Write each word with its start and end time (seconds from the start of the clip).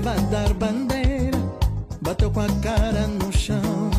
dar 0.00 0.54
bandeira, 0.54 1.38
bateu 2.00 2.30
com 2.30 2.40
a 2.40 2.48
cara 2.62 3.06
no 3.06 3.30
chão. 3.32 3.90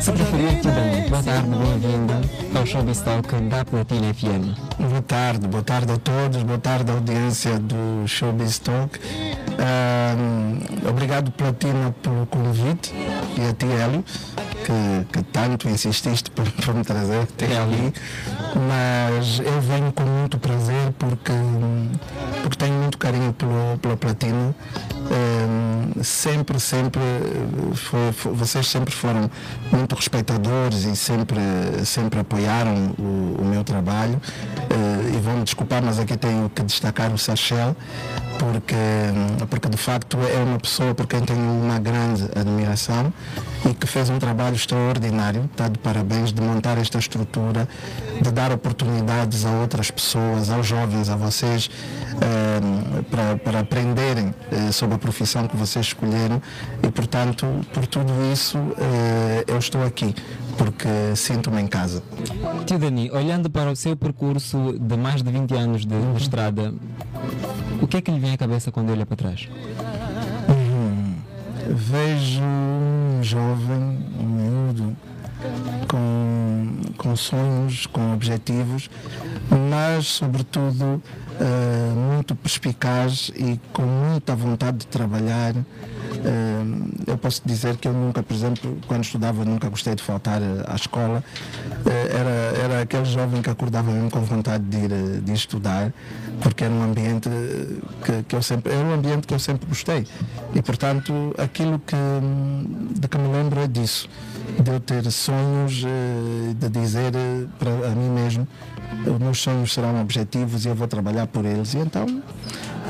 Se 0.00 0.12
preferir, 0.12 0.60
tudo 0.62 1.10
Boa 1.10 1.22
tarde, 1.22 1.48
bem-vinda 1.48 2.20
ao 2.54 2.66
Showbiz 2.66 3.00
Talk 3.00 3.34
da 3.48 3.64
Platina 3.64 4.14
FM. 4.14 4.56
Boa 4.78 5.02
tarde, 5.02 5.48
boa 5.48 5.62
tarde 5.64 5.92
a 5.92 5.96
todos, 5.96 6.42
boa 6.44 6.58
tarde 6.58 6.92
à 6.92 6.94
audiência 6.94 7.58
do 7.58 8.06
Showbiz 8.06 8.60
Talk. 8.60 9.00
Um, 9.58 10.88
obrigado, 10.88 11.32
Platina, 11.32 11.92
pelo 12.02 12.24
convite 12.26 12.94
e 12.94 13.48
a 13.48 13.52
ti, 13.52 13.66
Hélio, 13.66 14.04
que, 14.64 15.06
que 15.12 15.22
tanto 15.24 15.68
insististe 15.68 16.30
por, 16.30 16.50
por 16.64 16.74
me 16.74 16.84
trazer 16.84 17.22
até 17.22 17.58
ali. 17.58 17.92
Mas 18.68 19.40
eu 19.40 19.60
venho 19.60 19.92
com 19.92 20.04
muito 20.04 20.38
prazer 20.38 20.92
porque, 20.98 21.32
porque 22.42 22.56
tenho 22.56 22.74
muito 22.74 22.98
carinho 22.98 23.32
pelo, 23.32 23.78
pela 23.80 23.96
Platina. 23.96 24.54
Um, 25.10 25.81
sempre, 26.02 26.58
sempre, 26.60 27.00
foi, 27.74 28.12
foi, 28.12 28.32
vocês 28.32 28.66
sempre 28.66 28.94
foram 28.94 29.30
muito 29.70 29.94
respeitadores 29.94 30.84
e 30.84 30.96
sempre, 30.96 31.40
sempre 31.84 32.20
apoiaram 32.20 32.94
o, 32.98 33.36
o 33.40 33.44
meu 33.44 33.64
trabalho. 33.64 34.20
Uh, 34.70 35.16
e 35.16 35.20
vão 35.20 35.38
me 35.38 35.44
desculpar, 35.44 35.82
mas 35.82 35.98
aqui 35.98 36.16
tenho 36.16 36.48
que 36.48 36.62
destacar 36.62 37.12
o 37.12 37.18
Sachel, 37.18 37.76
porque, 38.38 38.74
porque 39.48 39.68
de 39.68 39.76
facto 39.76 40.18
é 40.18 40.42
uma 40.42 40.58
pessoa 40.58 40.94
por 40.94 41.06
quem 41.06 41.20
tenho 41.20 41.40
uma 41.40 41.78
grande 41.78 42.24
admiração 42.34 43.12
e 43.68 43.74
que 43.74 43.86
fez 43.86 44.10
um 44.10 44.18
trabalho 44.18 44.56
extraordinário. 44.56 45.44
Está 45.44 45.68
de 45.68 45.78
parabéns 45.78 46.32
de 46.32 46.40
montar 46.40 46.78
esta 46.78 46.98
estrutura, 46.98 47.68
de 48.20 48.30
dar 48.30 48.52
oportunidades 48.52 49.44
a 49.44 49.50
outras 49.50 49.90
pessoas, 49.90 50.50
aos 50.50 50.66
jovens, 50.66 51.08
a 51.08 51.16
vocês, 51.16 51.66
uh, 51.66 53.02
para, 53.04 53.36
para 53.36 53.60
aprenderem 53.60 54.28
uh, 54.28 54.72
sobre 54.72 54.96
a 54.96 54.98
profissão 54.98 55.46
que 55.46 55.56
vocês 55.56 55.71
escolheram 55.80 56.40
e, 56.82 56.90
portanto, 56.90 57.46
por 57.72 57.86
tudo 57.86 58.12
isso 58.32 58.58
eu 59.46 59.58
estou 59.58 59.84
aqui 59.84 60.14
porque 60.56 61.16
sinto-me 61.16 61.60
em 61.60 61.66
casa. 61.66 62.02
Tio 62.66 62.78
Dani, 62.78 63.10
olhando 63.10 63.50
para 63.50 63.70
o 63.70 63.76
seu 63.76 63.96
percurso 63.96 64.76
de 64.78 64.96
mais 64.96 65.22
de 65.22 65.30
20 65.30 65.54
anos 65.54 65.86
de, 65.86 65.96
estrada, 66.16 66.74
o 67.80 67.86
que 67.86 67.96
é 67.96 68.00
que 68.00 68.10
lhe 68.10 68.18
vem 68.18 68.32
à 68.32 68.36
cabeça 68.36 68.70
quando 68.70 68.90
olha 68.90 69.06
para 69.06 69.16
trás? 69.16 69.48
Hum, 70.48 71.14
vejo 71.68 72.42
um 72.42 73.22
jovem, 73.22 73.98
um 74.18 74.24
miúdo, 74.24 74.96
com, 75.88 76.66
com 76.96 77.16
sonhos, 77.16 77.86
com 77.86 78.12
objetivos, 78.12 78.88
mas, 79.70 80.06
sobretudo, 80.06 80.84
uh, 80.84 82.14
muito 82.14 82.34
perspicaz 82.34 83.30
e 83.34 83.60
com 83.72 83.82
muita 83.82 84.34
vontade 84.34 84.78
de 84.78 84.86
trabalhar 84.86 85.54
eu 87.06 87.16
posso 87.16 87.42
dizer 87.44 87.76
que 87.76 87.88
eu 87.88 87.92
nunca, 87.92 88.22
por 88.22 88.34
exemplo, 88.34 88.78
quando 88.86 89.04
estudava, 89.04 89.44
nunca 89.44 89.68
gostei 89.68 89.94
de 89.94 90.02
faltar 90.02 90.40
eh, 90.40 90.64
à 90.66 90.74
escola. 90.74 91.22
Eh, 91.86 92.16
era, 92.16 92.64
era 92.64 92.82
aquele 92.82 93.04
jovem 93.04 93.42
que 93.42 93.50
acordava 93.50 93.90
mesmo 93.90 94.10
com 94.10 94.20
vontade 94.20 94.64
de 94.64 94.76
ir, 94.76 94.92
eh, 94.92 95.20
de 95.22 95.32
estudar, 95.32 95.92
porque 96.40 96.64
era 96.64 96.72
um 96.72 96.82
ambiente 96.82 97.28
que, 98.04 98.22
que 98.24 98.36
eu 98.36 98.42
sempre, 98.42 98.72
era 98.72 98.84
um 98.84 98.92
ambiente 98.92 99.26
que 99.26 99.34
eu 99.34 99.38
sempre 99.38 99.66
gostei. 99.66 100.06
E, 100.54 100.62
portanto, 100.62 101.34
aquilo 101.38 101.78
que, 101.80 101.96
de 102.98 103.08
que 103.08 103.18
me 103.18 103.28
lembro 103.32 103.60
é 103.60 103.66
disso, 103.66 104.08
de 104.60 104.70
eu 104.70 104.80
ter 104.80 105.10
sonhos, 105.10 105.84
de 106.56 106.68
dizer 106.68 107.12
para 107.58 107.70
a 107.70 107.94
mim 107.94 108.10
mesmo, 108.10 108.46
os 109.06 109.18
meus 109.18 109.38
sonhos 109.38 109.72
serão 109.72 110.00
objetivos 110.00 110.64
e 110.64 110.68
eu 110.68 110.74
vou 110.74 110.88
trabalhar 110.88 111.26
por 111.26 111.44
eles. 111.44 111.74
E 111.74 111.78
então 111.78 112.22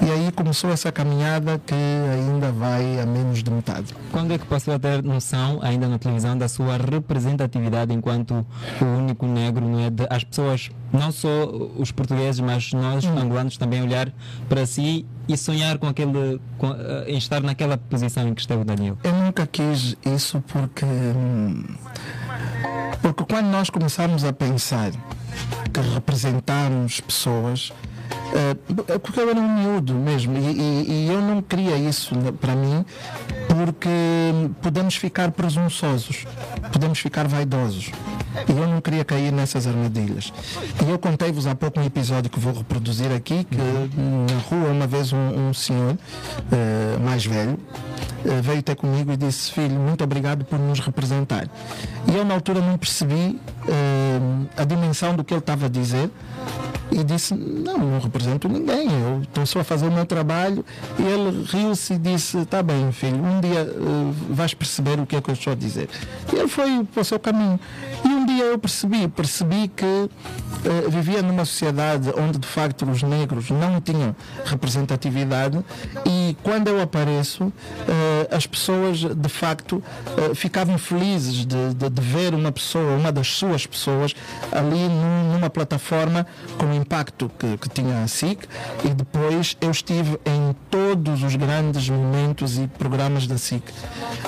e 0.05 0.11
aí 0.11 0.33
começou 0.33 0.69
essa 0.71 0.91
caminhada 0.91 1.61
que 1.65 1.75
ainda 1.75 2.51
vai 2.51 2.99
a 2.99 3.07
menos 3.07 3.41
de 3.41 3.49
metade. 3.49 3.95
Quando 4.11 4.33
é 4.33 4.39
que 4.39 4.45
passou 4.45 4.75
a 4.75 4.79
ter 4.79 5.01
noção, 5.01 5.61
ainda 5.63 5.87
na 5.87 5.97
televisão, 5.97 6.37
da 6.37 6.49
sua 6.49 6.77
representatividade 6.77 7.93
enquanto 7.95 8.45
o 8.81 8.85
único 8.85 9.27
negro, 9.27 9.65
não 9.65 9.79
é? 9.79 9.91
De, 9.91 10.05
as 10.11 10.25
pessoas, 10.25 10.71
não 10.93 11.13
só 11.13 11.29
os 11.79 11.93
portugueses, 11.93 12.41
mas 12.41 12.73
nós, 12.73 13.05
hum. 13.05 13.17
angolanos, 13.17 13.57
também 13.57 13.81
olhar 13.81 14.13
para 14.49 14.67
si 14.67 15.07
e 15.29 15.37
sonhar 15.37 15.79
com 15.79 15.87
aquele, 15.87 16.41
com, 16.59 16.71
uh, 16.71 17.05
em 17.07 17.17
estar 17.17 17.41
naquela 17.41 17.79
posição 17.79 18.27
em 18.27 18.35
que 18.35 18.41
esteve 18.41 18.63
o 18.63 18.65
Daniel? 18.65 18.99
Eu 19.05 19.13
nunca 19.13 19.47
quis 19.47 19.97
isso 20.05 20.43
porque. 20.49 20.85
Hum, 20.85 21.65
porque 23.03 23.25
quando 23.25 23.47
nós 23.47 23.69
começamos 23.69 24.25
a 24.25 24.33
pensar 24.33 24.93
que 25.73 25.81
representamos 25.95 27.01
pessoas, 27.01 27.73
Uh, 28.33 28.99
porque 28.99 29.21
eu 29.21 29.29
era 29.29 29.39
um 29.39 29.59
miúdo 29.59 29.93
mesmo 29.93 30.37
e, 30.39 30.41
e, 30.41 30.91
e 30.91 31.09
eu 31.09 31.21
não 31.21 31.43
queria 31.43 31.77
isso 31.77 32.15
para 32.41 32.57
mim 32.57 32.83
porque 33.47 33.89
podemos 34.63 34.97
ficar 34.97 35.31
presunçosos, 35.33 36.27
podemos 36.73 36.99
ficar 36.99 37.29
vaidosos. 37.29 37.91
E 38.49 38.53
eu 38.53 38.67
não 38.67 38.81
queria 38.81 39.05
cair 39.05 39.31
nessas 39.31 39.67
armadilhas. 39.67 40.33
E 40.85 40.91
eu 40.91 40.99
contei-vos 40.99 41.47
há 41.47 41.55
pouco 41.55 41.79
um 41.79 41.85
episódio 41.85 42.31
que 42.31 42.41
vou 42.41 42.55
reproduzir 42.55 43.13
aqui, 43.13 43.45
que 43.45 43.57
na 43.57 44.39
rua 44.49 44.71
uma 44.71 44.87
vez 44.87 45.13
um, 45.13 45.49
um 45.49 45.53
senhor 45.53 45.93
uh, 45.93 47.01
mais 47.05 47.27
velho 47.27 47.59
veio 48.43 48.63
ter 48.63 48.77
comigo 48.77 49.13
e 49.13 49.17
disse, 49.17 49.51
filho, 49.51 49.79
muito 49.79 50.03
obrigado 50.05 50.45
por 50.45 50.59
nos 50.59 50.81
representar. 50.81 51.49
E 52.07 52.17
eu 52.17 52.25
na 52.25 52.35
altura 52.35 52.61
não 52.61 52.77
percebi 52.79 53.41
uh, 53.67 54.49
a 54.57 54.65
dimensão 54.65 55.15
do 55.15 55.25
que 55.25 55.33
ele 55.33 55.41
estava 55.41 55.67
a 55.67 55.69
dizer 55.69 56.11
e 56.93 57.03
disse: 57.03 57.35
Não, 57.35 57.79
não 57.79 57.99
represento 57.99 58.49
ninguém, 58.49 58.89
eu 58.91 59.23
estou 59.23 59.47
só 59.47 59.61
a 59.61 59.65
fazer 59.65 59.87
o 59.87 59.91
meu 59.91 60.05
trabalho. 60.05 60.65
E 60.99 61.03
ele 61.03 61.45
riu-se 61.45 61.95
e 61.95 61.99
disse: 61.99 62.45
Tá 62.45 62.63
bem, 62.63 62.93
filho, 62.93 63.25
um 63.25 63.41
dia 63.41 63.65
uh, 63.65 64.15
vais 64.31 64.53
perceber 64.55 65.01
o 65.01 65.07
que 65.07 65.17
é 65.17 65.21
que 65.21 65.31
eu 65.31 65.35
estou 65.35 65.53
a 65.53 65.57
dizer. 65.57 65.89
E 66.33 66.37
ele 66.37 66.49
foi 66.49 66.85
para 66.85 67.01
o 67.01 67.05
seu 67.05 67.19
caminho. 67.19 67.59
E 68.05 68.09
um 68.09 68.27
dia 68.27 68.45
eu 68.45 68.59
percebi, 68.59 69.09
percebi 69.09 69.69
que 69.69 69.85
uh, 69.85 70.11
vivia 70.91 71.23
numa 71.23 71.45
sociedade 71.45 72.13
onde 72.17 72.39
de 72.39 72.47
facto 72.47 72.89
os 72.89 73.03
negros 73.03 73.51
não 73.51 73.81
tinham 73.81 74.15
representatividade 74.45 75.59
e 76.05 76.22
quando 76.43 76.69
eu 76.69 76.81
apareço, 76.81 77.45
uh, 77.45 77.53
as 78.31 78.47
pessoas 78.47 78.99
de 78.99 79.29
facto 79.29 79.83
ficavam 80.35 80.79
felizes 80.79 81.47
de, 81.47 81.75
de, 81.75 81.91
de, 81.91 82.03
ver 82.03 82.35
uma 82.35 82.53
pessoa, 82.53 82.97
uma 82.97 83.11
das 83.13 83.29
suas 83.29 83.67
pessoas, 83.67 84.15
ali 84.51 84.89
num, 84.89 85.33
numa 85.33 85.51
plataforma 85.51 86.27
com 86.59 86.73
impacto 86.75 87.31
que, 87.39 87.57
que 87.57 87.69
tinha 87.69 88.03
a 88.03 88.09
SIC 88.09 88.47
e 88.85 88.89
depois 88.89 89.57
eu 89.61 89.71
estive 89.71 90.19
em 90.25 90.55
todos 90.71 91.23
os 91.23 91.37
grandes 91.37 91.89
momentos 91.89 92.59
e 92.59 92.67
programas 92.67 93.27
da 93.27 93.39
SIC. 93.39 93.63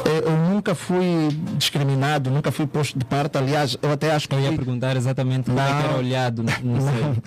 Eu, 0.05 0.31
eu 0.31 0.37
nunca 0.37 0.75
fui 0.75 1.29
discriminado, 1.57 2.31
nunca 2.31 2.51
fui 2.51 2.67
posto 2.67 2.99
de 2.99 3.05
parte, 3.05 3.39
aliás, 3.39 3.77
eu 3.83 3.93
até 3.93 4.13
acho 4.13 4.29
que... 4.29 4.35
Eu 4.35 4.41
ia 4.41 4.53
perguntar 4.53 4.97
exatamente 4.97 5.51
como 5.51 5.61
é 5.61 5.67
que 5.67 5.89
era 5.89 5.97
olhado, 5.97 6.43
não, 6.43 6.81
sei. 6.81 7.23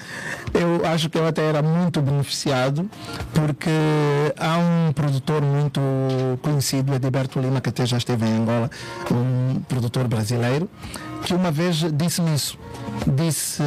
Eu 0.54 0.86
acho 0.86 1.10
que 1.10 1.18
eu 1.18 1.28
até 1.28 1.44
era 1.44 1.62
muito 1.62 2.02
beneficiado 2.02 2.90
porque 3.34 3.70
há 4.38 4.58
um 4.58 4.67
produtor 5.18 5.42
muito 5.42 5.80
conhecido, 6.42 6.94
Edilberto 6.94 7.40
Lima, 7.40 7.60
que 7.62 7.70
até 7.70 7.86
já 7.86 7.98
esteve 7.98 8.26
em 8.26 8.38
Angola, 8.38 8.70
um 9.12 9.60
produtor 9.62 10.08
brasileiro, 10.08 10.70
que 11.24 11.34
uma 11.34 11.52
vez 11.52 11.86
disse-me 11.94 12.34
isso 12.36 12.58
disse 13.16 13.62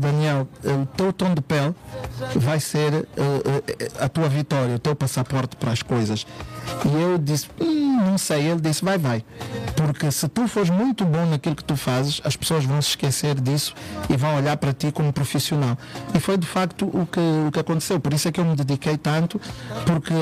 Daniel, 0.00 0.48
o 0.64 0.86
teu 0.96 1.12
tom 1.12 1.34
de 1.34 1.40
pele 1.42 1.74
vai 2.36 2.58
ser 2.58 2.94
uh, 2.94 3.06
a 4.00 4.08
tua 4.08 4.28
vitória, 4.28 4.76
o 4.76 4.78
teu 4.78 4.96
passaporte 4.96 5.56
para 5.56 5.72
as 5.72 5.82
coisas. 5.82 6.26
E 6.84 7.02
eu 7.02 7.18
disse, 7.18 7.48
hum, 7.60 7.91
não 8.12 8.18
sei. 8.18 8.48
Ele 8.48 8.60
disse, 8.60 8.84
vai, 8.84 8.98
vai. 8.98 9.24
Porque 9.74 10.10
se 10.10 10.28
tu 10.28 10.46
fores 10.46 10.70
muito 10.70 11.04
bom 11.04 11.26
naquilo 11.26 11.56
que 11.56 11.64
tu 11.64 11.76
fazes, 11.76 12.20
as 12.24 12.36
pessoas 12.36 12.64
vão 12.64 12.80
se 12.80 12.90
esquecer 12.90 13.40
disso 13.40 13.74
e 14.08 14.16
vão 14.16 14.36
olhar 14.36 14.56
para 14.56 14.72
ti 14.72 14.92
como 14.92 15.12
profissional. 15.12 15.76
E 16.14 16.20
foi 16.20 16.36
de 16.36 16.46
facto 16.46 16.84
o 16.86 17.06
que, 17.06 17.20
o 17.48 17.50
que 17.50 17.58
aconteceu. 17.58 17.98
Por 17.98 18.12
isso 18.12 18.28
é 18.28 18.32
que 18.32 18.38
eu 18.38 18.44
me 18.44 18.54
dediquei 18.54 18.96
tanto, 18.96 19.40
porque 19.86 20.14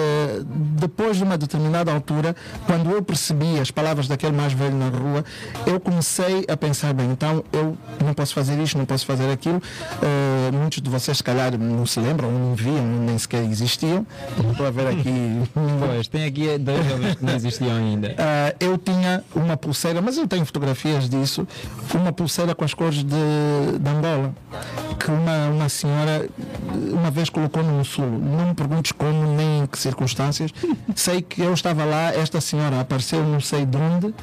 depois 0.79 1.17
de 1.17 1.25
uma 1.25 1.37
determinada 1.37 1.93
altura, 1.93 2.35
quando 2.67 2.91
eu 2.91 3.03
percebi 3.03 3.59
as 3.59 3.71
palavras 3.71 4.07
daquele 4.07 4.37
mais 4.37 4.53
velho 4.53 4.77
na 4.77 4.89
rua, 4.89 5.25
eu 5.67 5.81
comecei 5.81 6.45
a 6.49 6.57
pensar, 6.57 6.95
bem, 6.95 7.11
então 7.11 7.45
eu 7.53 7.77
não 8.05 8.15
posso 8.15 8.33
fazer 8.35 8.59
isto, 8.63 8.79
não 8.79 8.87
posso 8.87 9.05
fazer 9.05 9.31
aquilo. 9.31 9.57
Uh, 9.59 10.57
muitos 10.57 10.81
de 10.81 10.89
vocês, 10.89 11.17
se 11.17 11.25
calhar, 11.25 11.59
não 11.59 11.85
se 11.85 11.99
lembram, 11.99 12.31
não 12.31 12.55
viam, 12.55 12.87
nem 13.05 13.19
sequer 13.19 13.43
existiam. 13.43 14.07
Estou 14.51 14.67
a 14.67 14.71
ver 14.71 14.87
aqui. 14.87 15.11
Pois, 15.81 16.09
tem 16.09 16.25
aqui 16.27 16.59
dois 16.59 16.87
jovens 16.87 17.15
que 17.15 17.25
não 17.25 17.35
existiam 17.35 17.80
ainda. 17.81 18.09
Uh, 18.09 18.57
eu 18.61 18.79
tinha 18.79 19.25
uma 19.35 19.57
pulseira, 19.57 20.01
mas 20.01 20.17
eu 20.17 20.27
tenho 20.27 20.45
fotografias 20.45 21.09
disso, 21.09 21.47
uma 21.95 22.13
pulseira 22.13 22.55
com 22.55 22.65
as 22.65 22.75
cores 22.75 22.99
de, 22.99 23.05
de 23.05 23.91
Angola, 23.91 24.35
que 24.99 25.11
uma, 25.11 25.49
uma 25.49 25.69
senhora 25.69 26.29
uma 26.93 27.11
vez 27.11 27.31
colocou 27.31 27.63
no 27.63 27.85
sul. 27.85 28.07
Não 28.07 28.49
me 28.49 28.55
perguntes 28.55 28.93
como 28.93 29.35
nem 29.35 29.63
em 29.63 29.67
que 29.67 29.79
circunstâncias. 29.79 30.53
sei 30.95 31.23
que 31.23 31.41
eu 31.41 31.53
estava 31.53 31.85
lá, 31.85 32.13
esta 32.15 32.41
senhora 32.41 32.81
apareceu 32.81 33.25
não 33.25 33.41
sei 33.41 33.65
de 33.65 33.77
onde, 33.77 34.15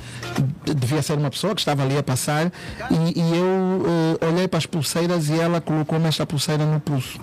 devia 0.76 1.02
ser 1.02 1.18
uma 1.18 1.30
pessoa 1.30 1.54
que 1.54 1.62
estava 1.62 1.84
ali 1.84 1.98
a 1.98 2.04
passar, 2.04 2.52
e, 2.92 3.20
e 3.20 3.38
eu 3.38 3.46
uh, 3.46 4.28
olhei 4.32 4.48
para 4.48 4.60
as 4.60 4.66
pulseiras 4.66 5.30
e 5.30 5.40
ela 5.40 5.60
colocou-me 5.62 6.08
esta 6.08 6.26
pulseira 6.26 6.66
no 6.66 6.80
pulso. 6.80 7.20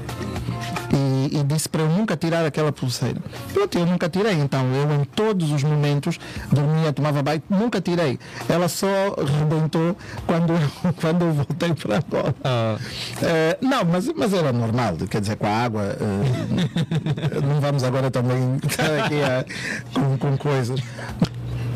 Disse 1.54 1.68
para 1.68 1.82
eu 1.82 1.88
nunca 1.88 2.16
tirar 2.16 2.44
aquela 2.44 2.72
pulseira. 2.72 3.20
Pronto, 3.52 3.78
eu 3.78 3.86
nunca 3.86 4.08
tirei, 4.08 4.32
então 4.32 4.66
eu 4.74 4.92
em 4.92 5.04
todos 5.04 5.52
os 5.52 5.62
momentos 5.62 6.18
dormia, 6.50 6.92
tomava 6.92 7.22
banho, 7.22 7.42
nunca 7.48 7.80
tirei. 7.80 8.18
Ela 8.48 8.68
só 8.68 9.14
rebentou 9.38 9.96
quando, 10.26 10.52
quando 11.00 11.24
eu 11.24 11.32
voltei 11.32 11.72
para 11.74 11.98
Angola. 11.98 12.34
Ah. 12.42 12.76
Uh, 12.78 13.66
não, 13.66 13.84
mas, 13.84 14.12
mas 14.16 14.32
era 14.32 14.52
normal, 14.52 14.96
quer 15.08 15.20
dizer, 15.20 15.36
com 15.36 15.46
a 15.46 15.50
água, 15.50 15.96
uh, 16.00 17.38
não 17.46 17.60
vamos 17.60 17.84
agora 17.84 18.10
também 18.10 18.58
estar 18.66 19.04
aqui 19.04 19.22
a, 19.22 19.44
com, 19.92 20.18
com 20.18 20.36
coisas. 20.36 20.80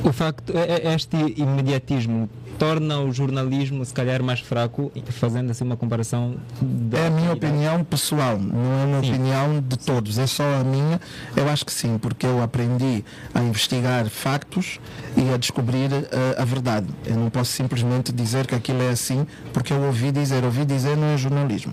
O 0.04 0.12
facto, 0.12 0.56
é, 0.56 0.88
é, 0.88 0.94
este 0.94 1.16
imediatismo 1.36 2.28
torna 2.58 2.98
o 3.00 3.12
jornalismo 3.12 3.84
se 3.84 3.94
calhar 3.94 4.22
mais 4.22 4.40
fraco, 4.40 4.92
fazendo 5.10 5.50
assim 5.50 5.64
uma 5.64 5.76
comparação. 5.76 6.36
É 6.92 7.06
a 7.06 7.10
minha 7.10 7.32
opinião 7.32 7.84
pessoal, 7.84 8.38
não 8.38 8.80
é 8.80 8.84
uma 8.84 9.00
sim. 9.02 9.10
opinião 9.10 9.60
de 9.60 9.78
todos, 9.78 10.18
é 10.18 10.26
só 10.26 10.42
a 10.42 10.64
minha. 10.64 11.00
Eu 11.36 11.48
acho 11.48 11.64
que 11.64 11.72
sim, 11.72 11.98
porque 11.98 12.26
eu 12.26 12.42
aprendi 12.42 13.04
a 13.34 13.42
investigar 13.42 14.08
factos 14.08 14.80
e 15.16 15.32
a 15.32 15.36
descobrir 15.36 15.92
uh, 15.92 16.06
a 16.36 16.44
verdade. 16.44 16.88
Eu 17.06 17.16
não 17.16 17.30
posso 17.30 17.52
simplesmente 17.52 18.12
dizer 18.12 18.46
que 18.46 18.54
aquilo 18.54 18.82
é 18.82 18.90
assim, 18.90 19.26
porque 19.52 19.72
eu 19.72 19.82
ouvi 19.82 20.10
dizer, 20.10 20.44
ouvi 20.44 20.64
dizer 20.64 20.96
não 20.96 21.08
é 21.08 21.16
jornalismo, 21.16 21.72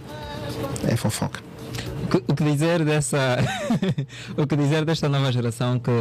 é 0.88 0.96
fofoca. 0.96 1.55
O 2.28 2.36
que 2.36 2.44
dizer 2.44 2.86
dessa, 2.86 3.38
o 4.38 4.46
que 4.46 4.56
dizer 4.56 4.86
desta 4.86 5.10
nova 5.10 5.32
geração 5.32 5.80
que 5.80 5.92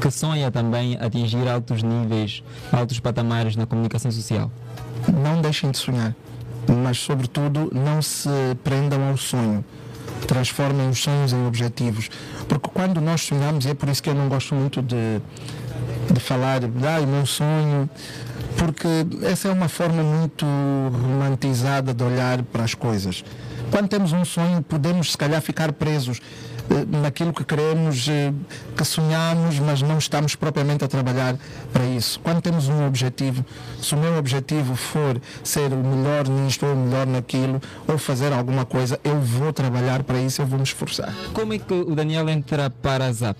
que 0.00 0.10
sonha 0.10 0.50
também 0.50 0.96
atingir 1.00 1.48
altos 1.48 1.82
níveis, 1.82 2.42
altos 2.72 3.00
patamares 3.00 3.56
na 3.56 3.66
comunicação 3.66 4.10
social? 4.10 4.50
Não 5.12 5.40
deixem 5.40 5.70
de 5.70 5.78
sonhar, 5.78 6.14
mas, 6.82 6.98
sobretudo, 6.98 7.70
não 7.72 8.02
se 8.02 8.28
prendam 8.62 9.08
ao 9.08 9.16
sonho. 9.16 9.64
Transformem 10.26 10.88
os 10.88 10.98
sonhos 10.98 11.32
em 11.32 11.46
objetivos. 11.46 12.08
Porque 12.48 12.68
quando 12.72 13.00
nós 13.00 13.22
sonhamos, 13.22 13.64
e 13.66 13.70
é 13.70 13.74
por 13.74 13.88
isso 13.88 14.02
que 14.02 14.08
eu 14.08 14.14
não 14.14 14.28
gosto 14.28 14.54
muito 14.54 14.82
de, 14.82 15.20
de 16.12 16.20
falar, 16.20 16.62
ah, 16.64 17.00
o 17.00 17.06
meu 17.06 17.26
sonho, 17.26 17.88
porque 18.56 18.88
essa 19.26 19.48
é 19.48 19.52
uma 19.52 19.68
forma 19.68 20.02
muito 20.02 20.44
romantizada 20.44 21.92
de 21.92 22.02
olhar 22.02 22.42
para 22.42 22.64
as 22.64 22.74
coisas. 22.74 23.24
Quando 23.74 23.88
temos 23.88 24.12
um 24.12 24.24
sonho, 24.24 24.62
podemos 24.62 25.10
se 25.10 25.18
calhar 25.18 25.42
ficar 25.42 25.72
presos 25.72 26.20
eh, 26.70 26.86
naquilo 27.02 27.32
que 27.32 27.42
queremos, 27.42 28.06
eh, 28.06 28.32
que 28.76 28.84
sonhamos, 28.84 29.58
mas 29.58 29.82
não 29.82 29.98
estamos 29.98 30.36
propriamente 30.36 30.84
a 30.84 30.86
trabalhar 30.86 31.36
para 31.72 31.84
isso. 31.84 32.20
Quando 32.20 32.40
temos 32.40 32.68
um 32.68 32.86
objetivo, 32.86 33.44
se 33.82 33.92
o 33.96 33.98
meu 33.98 34.16
objetivo 34.16 34.76
for 34.76 35.20
ser 35.42 35.72
o 35.72 35.76
melhor 35.76 36.28
nisto 36.28 36.64
ou 36.64 36.72
o 36.72 36.76
melhor 36.76 37.04
naquilo, 37.04 37.60
ou 37.88 37.98
fazer 37.98 38.32
alguma 38.32 38.64
coisa, 38.64 39.00
eu 39.02 39.20
vou 39.20 39.52
trabalhar 39.52 40.04
para 40.04 40.20
isso, 40.20 40.40
eu 40.40 40.46
vou 40.46 40.60
me 40.60 40.64
esforçar. 40.64 41.12
Como 41.32 41.52
é 41.52 41.58
que 41.58 41.74
o 41.74 41.96
Daniel 41.96 42.28
entra 42.28 42.70
para 42.70 43.06
a 43.06 43.12
ZAP? 43.12 43.38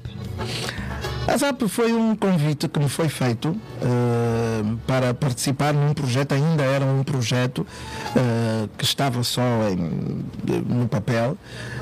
A 1.26 1.36
ZAP 1.38 1.62
foi 1.68 1.92
um 1.92 2.14
convite 2.14 2.68
que 2.68 2.78
me 2.78 2.88
foi 2.88 3.08
feito 3.08 3.48
uh, 3.48 4.76
para 4.86 5.14
participar 5.14 5.72
num 5.72 5.94
projeto, 5.94 6.32
ainda 6.32 6.62
era 6.62 6.84
um 6.84 7.02
projeto 7.02 7.60
uh, 7.60 8.68
que 8.76 8.84
estava 8.84 9.24
só 9.24 9.40
em, 9.70 10.22
no 10.68 10.86
papel, 10.86 11.36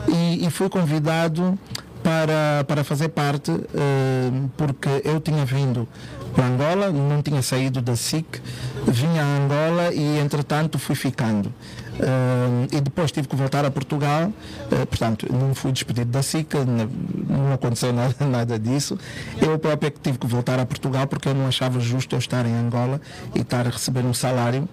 e, 0.08 0.46
e 0.46 0.50
fui 0.50 0.68
convidado 0.68 1.58
para, 2.04 2.64
para 2.68 2.84
fazer 2.84 3.08
parte, 3.08 3.50
uh, 3.50 4.50
porque 4.56 4.88
eu 5.04 5.20
tinha 5.20 5.44
vindo 5.44 5.88
para 6.34 6.46
Angola, 6.46 6.90
não 6.90 7.20
tinha 7.20 7.42
saído 7.42 7.82
da 7.82 7.96
SIC, 7.96 8.40
vinha 8.86 9.22
a 9.22 9.36
Angola 9.38 9.92
e 9.92 10.18
entretanto 10.20 10.78
fui 10.78 10.94
ficando. 10.94 11.52
E 12.70 12.80
depois 12.80 13.10
tive 13.12 13.28
que 13.28 13.36
voltar 13.36 13.64
a 13.64 13.70
Portugal, 13.70 14.28
uh, 14.28 14.86
portanto, 14.86 15.26
não 15.30 15.54
fui 15.54 15.72
despedido 15.72 16.10
da 16.10 16.22
SICA, 16.22 16.64
não 16.64 17.52
aconteceu 17.52 17.92
nada, 17.94 18.14
nada 18.26 18.58
disso. 18.58 18.98
Eu 19.40 19.58
próprio 19.58 19.88
é 19.88 19.90
que 19.90 20.00
tive 20.00 20.18
que 20.18 20.26
voltar 20.26 20.58
a 20.58 20.66
Portugal 20.66 21.06
porque 21.06 21.28
eu 21.28 21.34
não 21.34 21.46
achava 21.46 21.78
justo 21.80 22.14
eu 22.14 22.18
estar 22.18 22.46
em 22.46 22.54
Angola 22.54 23.00
e 23.34 23.40
estar 23.40 23.66
a 23.66 23.70
receber 23.70 24.04
um 24.04 24.14
salário 24.14 24.68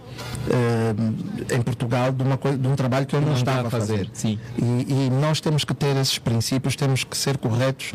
em 1.54 1.62
Portugal 1.62 2.12
de, 2.12 2.24
uma 2.24 2.38
coisa, 2.38 2.58
de 2.58 2.68
um 2.68 2.76
trabalho 2.76 3.06
que 3.06 3.16
eu 3.16 3.22
não, 3.22 3.30
não 3.30 3.36
estava 3.36 3.68
a 3.68 3.72
fazer. 3.72 3.98
fazer. 3.98 4.10
Sim. 4.14 4.40
E, 4.58 5.08
e, 5.08 5.10
nós 5.10 5.42
temos 5.42 5.64
que 5.64 5.74
ter 5.74 5.96
esses 5.98 6.18
princípios, 6.18 6.76
temos 6.76 7.04
que 7.04 7.18
ser 7.18 7.38
corretos 7.38 7.94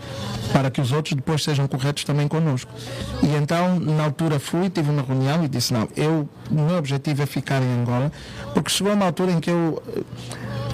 para 0.52 0.70
que 0.70 0.80
os 0.80 0.92
outros 0.92 1.14
depois 1.14 1.42
sejam 1.42 1.66
corretos 1.66 2.04
também 2.04 2.28
connosco. 2.28 2.70
E 3.22 3.34
então, 3.36 3.78
na 3.78 4.04
altura 4.04 4.38
fui, 4.38 4.68
tive 4.70 4.90
uma 4.90 5.02
reunião 5.02 5.44
e 5.44 5.48
disse, 5.48 5.72
não, 5.72 5.88
eu, 5.96 6.28
o 6.50 6.54
meu 6.54 6.76
objetivo 6.76 7.22
é 7.22 7.26
ficar 7.26 7.62
em 7.62 7.80
Angola, 7.80 8.12
porque 8.52 8.70
chegou 8.70 8.92
uma 8.92 9.06
altura 9.14 9.30
em 9.30 9.40
que 9.40 9.50
eu 9.50 9.80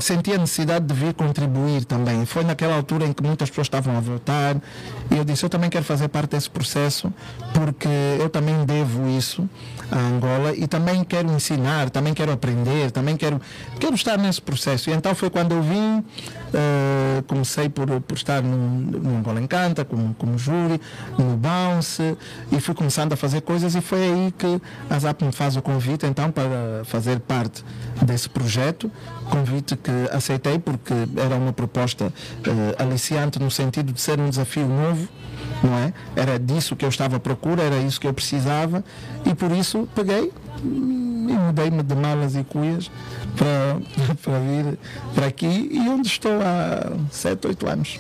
senti 0.01 0.33
a 0.33 0.39
necessidade 0.39 0.85
de 0.87 0.95
vir 0.95 1.15
contribuir 1.15 1.85
também. 1.85 2.25
Foi 2.25 2.45
naquela 2.45 2.75
altura 2.75 3.07
em 3.07 3.13
que 3.13 3.23
muitas 3.23 3.49
pessoas 3.49 3.67
estavam 3.67 3.97
a 3.97 4.01
votar 4.01 4.57
e 5.11 5.17
eu 5.17 5.25
disse: 5.25 5.45
eu 5.45 5.49
também 5.49 5.71
quero 5.71 5.85
fazer 5.85 6.09
parte 6.09 6.31
desse 6.31 6.51
processo 6.51 7.13
porque 7.53 7.89
eu 8.19 8.29
também 8.29 8.65
devo 8.65 9.09
isso 9.09 9.49
a 9.91 9.99
Angola 9.99 10.55
e 10.55 10.67
também 10.67 11.03
quero 11.03 11.31
ensinar, 11.33 11.91
também 11.91 12.15
quero 12.15 12.33
aprender, 12.33 12.91
também 12.91 13.17
quero, 13.17 13.41
quero 13.79 13.95
estar 13.95 14.17
nesse 14.17 14.41
processo. 14.41 14.91
E 14.91 14.93
então 14.93 15.15
foi 15.15 15.29
quando 15.29 15.53
eu 15.53 15.63
vim, 15.63 15.99
uh, 15.99 17.23
comecei 17.27 17.69
por, 17.69 18.01
por 18.01 18.15
estar 18.15 18.43
no, 18.43 18.57
no 18.57 19.19
Angola 19.19 19.41
Encanta, 19.41 19.85
como, 19.85 20.15
como 20.15 20.39
júri, 20.39 20.81
no 21.19 21.37
Bounce 21.37 22.17
e 22.53 22.61
fui 22.61 22.75
começando 22.75 23.13
a 23.13 23.17
fazer 23.17 23.41
coisas 23.41 23.75
e 23.75 23.81
foi 23.81 24.03
aí 24.03 24.35
que 24.37 24.61
a 24.89 24.99
ZAP 24.99 25.23
me 25.23 25.33
faz 25.33 25.57
o 25.57 25.63
convite 25.63 26.07
então 26.07 26.31
para 26.31 26.85
fazer 26.85 27.19
parte 27.21 27.65
desse 28.03 28.29
projeto, 28.29 28.91
convite 29.29 29.77
que 29.77 29.90
aceitei 30.13 30.59
porque 30.59 30.95
era 31.17 31.37
uma 31.37 31.53
proposta 31.53 32.07
uh, 32.07 32.83
aliciante 32.83 33.39
no 33.39 33.51
sentido 33.51 33.93
de 33.93 34.01
ser 34.01 34.21
um 34.21 34.29
desafio 34.29 34.67
novo, 34.67 35.09
não 35.63 35.77
é? 35.79 35.93
Era 36.17 36.39
disso 36.39 36.77
que 36.77 36.85
eu 36.85 36.89
estava 36.89 37.17
à 37.17 37.21
procura, 37.21 37.63
era 37.63 37.79
isso 37.79 38.01
que 38.01 38.07
eu 38.07 38.15
precisava 38.15 38.85
e 39.25 39.35
por 39.35 39.51
isso 39.53 39.89
peguei 39.95 40.33
e 40.63 40.67
mudei-me 40.67 41.83
de 41.83 41.95
malas 41.95 42.35
e 42.35 42.45
cuias 42.45 42.91
para, 43.37 43.81
para 44.23 44.39
vir 44.41 44.79
para 45.15 45.27
aqui 45.27 45.69
e 45.73 45.79
onde 45.89 46.09
estou 46.09 46.41
há 46.43 46.93
7, 47.11 47.47
8 47.49 47.69
anos. 47.69 47.99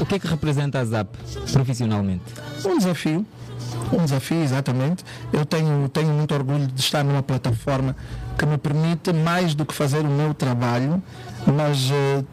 O 0.00 0.04
que 0.04 0.16
é 0.16 0.18
que 0.18 0.26
representa 0.26 0.78
a 0.78 0.84
ZAP 0.84 1.08
profissionalmente? 1.52 2.24
Um 2.64 2.76
desafio 2.76 3.24
um 3.92 4.04
desafio, 4.04 4.42
exatamente. 4.42 5.04
Eu 5.32 5.44
tenho, 5.44 5.88
tenho 5.88 6.12
muito 6.12 6.34
orgulho 6.34 6.66
de 6.66 6.80
estar 6.80 7.04
numa 7.04 7.22
plataforma 7.22 7.94
que 8.36 8.46
me 8.46 8.58
permite, 8.58 9.12
mais 9.12 9.54
do 9.54 9.64
que 9.64 9.74
fazer 9.74 10.00
o 10.00 10.08
meu 10.08 10.34
trabalho, 10.34 11.02
mas 11.46 11.90
uh, 11.90 12.24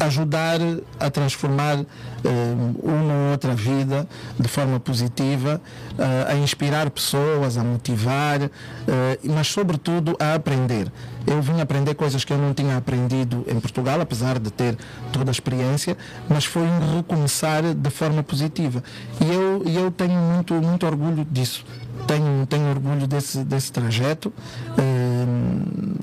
ajudar 0.00 0.58
a 0.98 1.10
transformar 1.10 1.78
uh, 1.78 1.86
uma 2.82 3.14
ou 3.14 3.30
outra 3.32 3.54
vida 3.54 4.08
de 4.38 4.48
forma 4.48 4.80
positiva, 4.80 5.60
uh, 5.92 6.32
a 6.32 6.34
inspirar 6.34 6.90
pessoas, 6.90 7.56
a 7.56 7.64
motivar, 7.64 8.42
uh, 8.42 8.50
mas 9.24 9.48
sobretudo 9.48 10.16
a 10.18 10.34
aprender. 10.34 10.90
Eu 11.26 11.40
vim 11.40 11.60
aprender 11.60 11.94
coisas 11.94 12.24
que 12.24 12.32
eu 12.32 12.38
não 12.38 12.52
tinha 12.52 12.76
aprendido 12.76 13.44
em 13.48 13.58
Portugal, 13.58 14.00
apesar 14.00 14.38
de 14.38 14.50
ter 14.50 14.76
toda 15.12 15.30
a 15.30 15.32
experiência, 15.32 15.96
mas 16.28 16.44
foi 16.44 16.62
um 16.62 16.96
recomeçar 16.96 17.62
de 17.62 17.90
forma 17.90 18.22
positiva. 18.22 18.82
E 19.20 19.32
eu, 19.32 19.62
eu 19.66 19.90
tenho 19.90 20.20
muito, 20.20 20.54
muito 20.54 20.86
orgulho 20.86 21.26
disso. 21.30 21.64
Tenho, 22.06 22.46
tenho 22.46 22.68
orgulho 22.70 23.06
desse, 23.06 23.38
desse 23.44 23.72
trajeto 23.72 24.32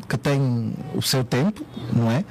que 0.08 0.18
tem 0.18 0.74
o 0.96 1.02
seu 1.02 1.24
tempo, 1.24 1.66
não 1.94 2.12
é? 2.12 2.24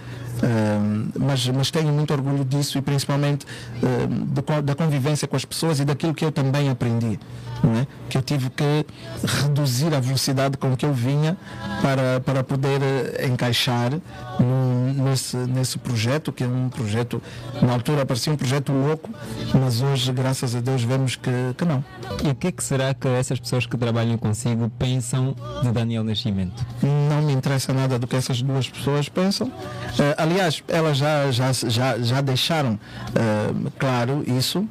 mas, 1.18 1.46
mas 1.48 1.70
tenho 1.70 1.92
muito 1.92 2.12
orgulho 2.12 2.44
disso 2.44 2.78
e 2.78 2.82
principalmente 2.82 3.46
uh, 3.82 4.62
da 4.62 4.74
convivência 4.74 5.28
com 5.28 5.36
as 5.36 5.44
pessoas 5.44 5.80
e 5.80 5.84
daquilo 5.84 6.14
que 6.14 6.24
eu 6.24 6.32
também 6.32 6.70
aprendi. 6.70 7.18
É? 7.62 7.86
Que 8.08 8.16
eu 8.16 8.22
tive 8.22 8.48
que 8.48 8.86
reduzir 9.42 9.94
a 9.94 10.00
velocidade 10.00 10.56
com 10.56 10.74
que 10.74 10.86
eu 10.86 10.94
vinha 10.94 11.36
para, 11.82 12.20
para 12.20 12.42
poder 12.42 12.80
uh, 12.80 13.26
encaixar 13.30 13.90
no, 14.38 15.04
nesse, 15.04 15.36
nesse 15.36 15.78
projeto, 15.78 16.32
que 16.32 16.42
é 16.42 16.46
um 16.46 16.70
projeto, 16.70 17.22
na 17.60 17.72
altura 17.72 18.06
parecia 18.06 18.32
um 18.32 18.36
projeto 18.36 18.72
louco, 18.72 19.10
mas 19.52 19.82
hoje, 19.82 20.10
graças 20.12 20.56
a 20.56 20.60
Deus, 20.60 20.82
vemos 20.82 21.16
que, 21.16 21.30
que 21.56 21.64
não. 21.64 21.84
E 22.24 22.30
o 22.30 22.34
que, 22.34 22.48
é 22.48 22.52
que 22.52 22.64
será 22.64 22.94
que 22.94 23.06
essas 23.08 23.38
pessoas 23.38 23.66
que 23.66 23.76
trabalham 23.76 24.16
consigo 24.16 24.70
pensam 24.78 25.36
de 25.62 25.70
Daniel 25.70 26.02
Nascimento? 26.02 26.64
Não 26.82 27.22
me 27.22 27.32
interessa 27.32 27.72
nada 27.72 27.98
do 27.98 28.06
que 28.06 28.16
essas 28.16 28.40
duas 28.40 28.68
pessoas 28.68 29.08
pensam. 29.08 29.48
Uh, 29.48 30.14
aliás, 30.16 30.62
elas 30.66 30.96
já, 30.96 31.30
já, 31.30 31.52
já, 31.52 31.98
já 31.98 32.20
deixaram 32.20 32.74
uh, 32.74 33.70
claro 33.78 34.24
isso, 34.26 34.66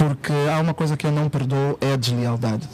porque 0.00 0.32
há 0.50 0.58
uma 0.58 0.72
coisa 0.72 0.96
que 0.96 1.06
eu 1.06 1.12
não 1.12 1.28
perdoo, 1.28 1.76
é 1.78 1.92
a 1.92 1.96
deslealdade 1.96 2.66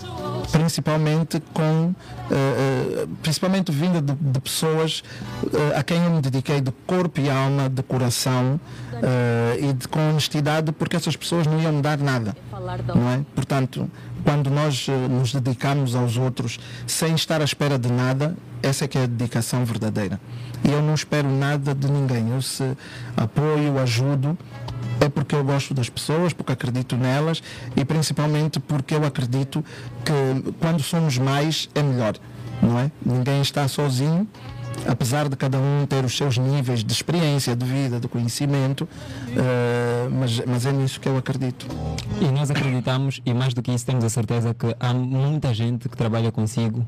principalmente 0.52 1.42
com 1.52 1.88
uh, 1.88 3.09
principalmente 3.21 3.73
vinda 3.73 4.00
de, 4.00 4.14
de 4.14 4.40
pessoas 4.40 5.02
uh, 5.42 5.76
a 5.76 5.83
quem 5.83 6.04
eu 6.04 6.11
me 6.11 6.21
dediquei 6.21 6.61
de 6.61 6.71
corpo 6.87 7.21
e 7.21 7.28
alma, 7.28 7.68
de 7.68 7.83
coração 7.83 8.61
e 9.61 9.73
de, 9.75 9.88
com 9.88 10.11
honestidade, 10.11 10.73
porque 10.73 10.97
essas 10.97 11.16
pessoas 11.16 11.47
não 11.47 11.61
iam 11.61 11.73
me 11.73 11.83
dar 11.83 11.99
nada, 11.99 12.35
não 12.95 13.11
é? 13.11 13.21
Portanto, 13.35 13.90
quando 14.25 14.49
nós 14.49 14.87
nos 15.11 15.35
dedicamos 15.35 15.95
aos 15.95 16.16
outros 16.16 16.59
sem 16.87 17.14
estar 17.14 17.42
à 17.42 17.45
espera 17.45 17.78
de 17.78 17.92
nada, 17.92 18.35
essa 18.66 18.85
é 18.85 18.88
que 18.88 18.99
é 18.99 19.04
a 19.04 19.06
dedicação 19.06 19.64
verdadeira. 19.64 20.20
E 20.64 20.73
eu 20.73 20.82
não 20.82 20.94
espero 20.94 21.30
nada 21.30 21.75
de 21.75 21.90
ninguém. 21.90 22.30
Eu 22.30 22.42
se 22.42 22.76
apoio, 23.16 23.78
ajudo, 23.78 24.37
é 25.00 25.08
porque 25.08 25.35
eu 25.35 25.44
gosto 25.44 25.73
das 25.75 25.88
pessoas, 25.88 26.32
porque 26.32 26.52
acredito 26.52 26.96
nelas 26.96 27.42
e 27.76 27.85
principalmente 27.85 28.58
porque 28.58 28.94
eu 28.94 29.04
acredito 29.04 29.64
que 30.04 30.52
quando 30.61 30.82
somos 30.82 31.18
mais 31.18 31.68
é 31.75 31.82
melhor, 31.82 32.16
não 32.62 32.78
é? 32.78 32.90
Ninguém 33.04 33.40
está 33.42 33.68
sozinho 33.68 34.26
apesar 34.87 35.28
de 35.28 35.37
cada 35.37 35.58
um 35.58 35.87
ter 35.87 36.04
os 36.04 36.16
seus 36.16 36.37
níveis 36.37 36.85
de 36.85 36.92
experiência, 36.92 37.56
de 37.56 37.64
vida, 37.64 37.99
de 37.99 38.08
conhecimento, 38.08 38.82
uh, 38.82 38.88
mas, 40.11 40.41
mas 40.47 40.67
é 40.67 40.73
nisso 40.73 41.01
que 41.01 41.09
eu 41.09 41.17
acredito. 41.17 41.67
E 42.21 42.27
nós 42.27 42.51
acreditamos, 42.51 43.21
e 43.25 43.35
mais 43.35 43.55
do 43.55 43.63
que 43.63 43.73
isso, 43.73 43.85
temos 43.85 44.05
a 44.05 44.09
certeza 44.09 44.55
que 44.55 44.75
há 44.79 44.93
muita 44.95 45.53
gente 45.53 45.89
que 45.89 45.97
trabalha 45.97 46.33
consigo, 46.33 46.85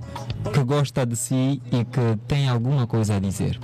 que 0.52 0.62
gosta 0.62 1.04
de 1.04 1.16
si 1.16 1.60
e 1.72 1.84
que 1.84 2.18
tem 2.26 2.48
alguma 2.48 2.86
coisa 2.86 3.16
a 3.16 3.18
dizer. 3.18 3.58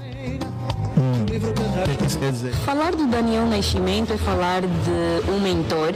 Hum. 0.97 1.23
O 1.23 1.85
que 1.85 1.91
é 1.91 1.95
que 1.97 2.07
isso 2.07 2.19
quer 2.19 2.33
dizer? 2.33 2.53
Falar 2.53 2.95
do 2.95 3.07
Daniel 3.07 3.47
Nascimento 3.47 4.13
é 4.13 4.17
falar 4.17 4.63
de 4.63 5.31
um 5.31 5.41
mentor 5.41 5.95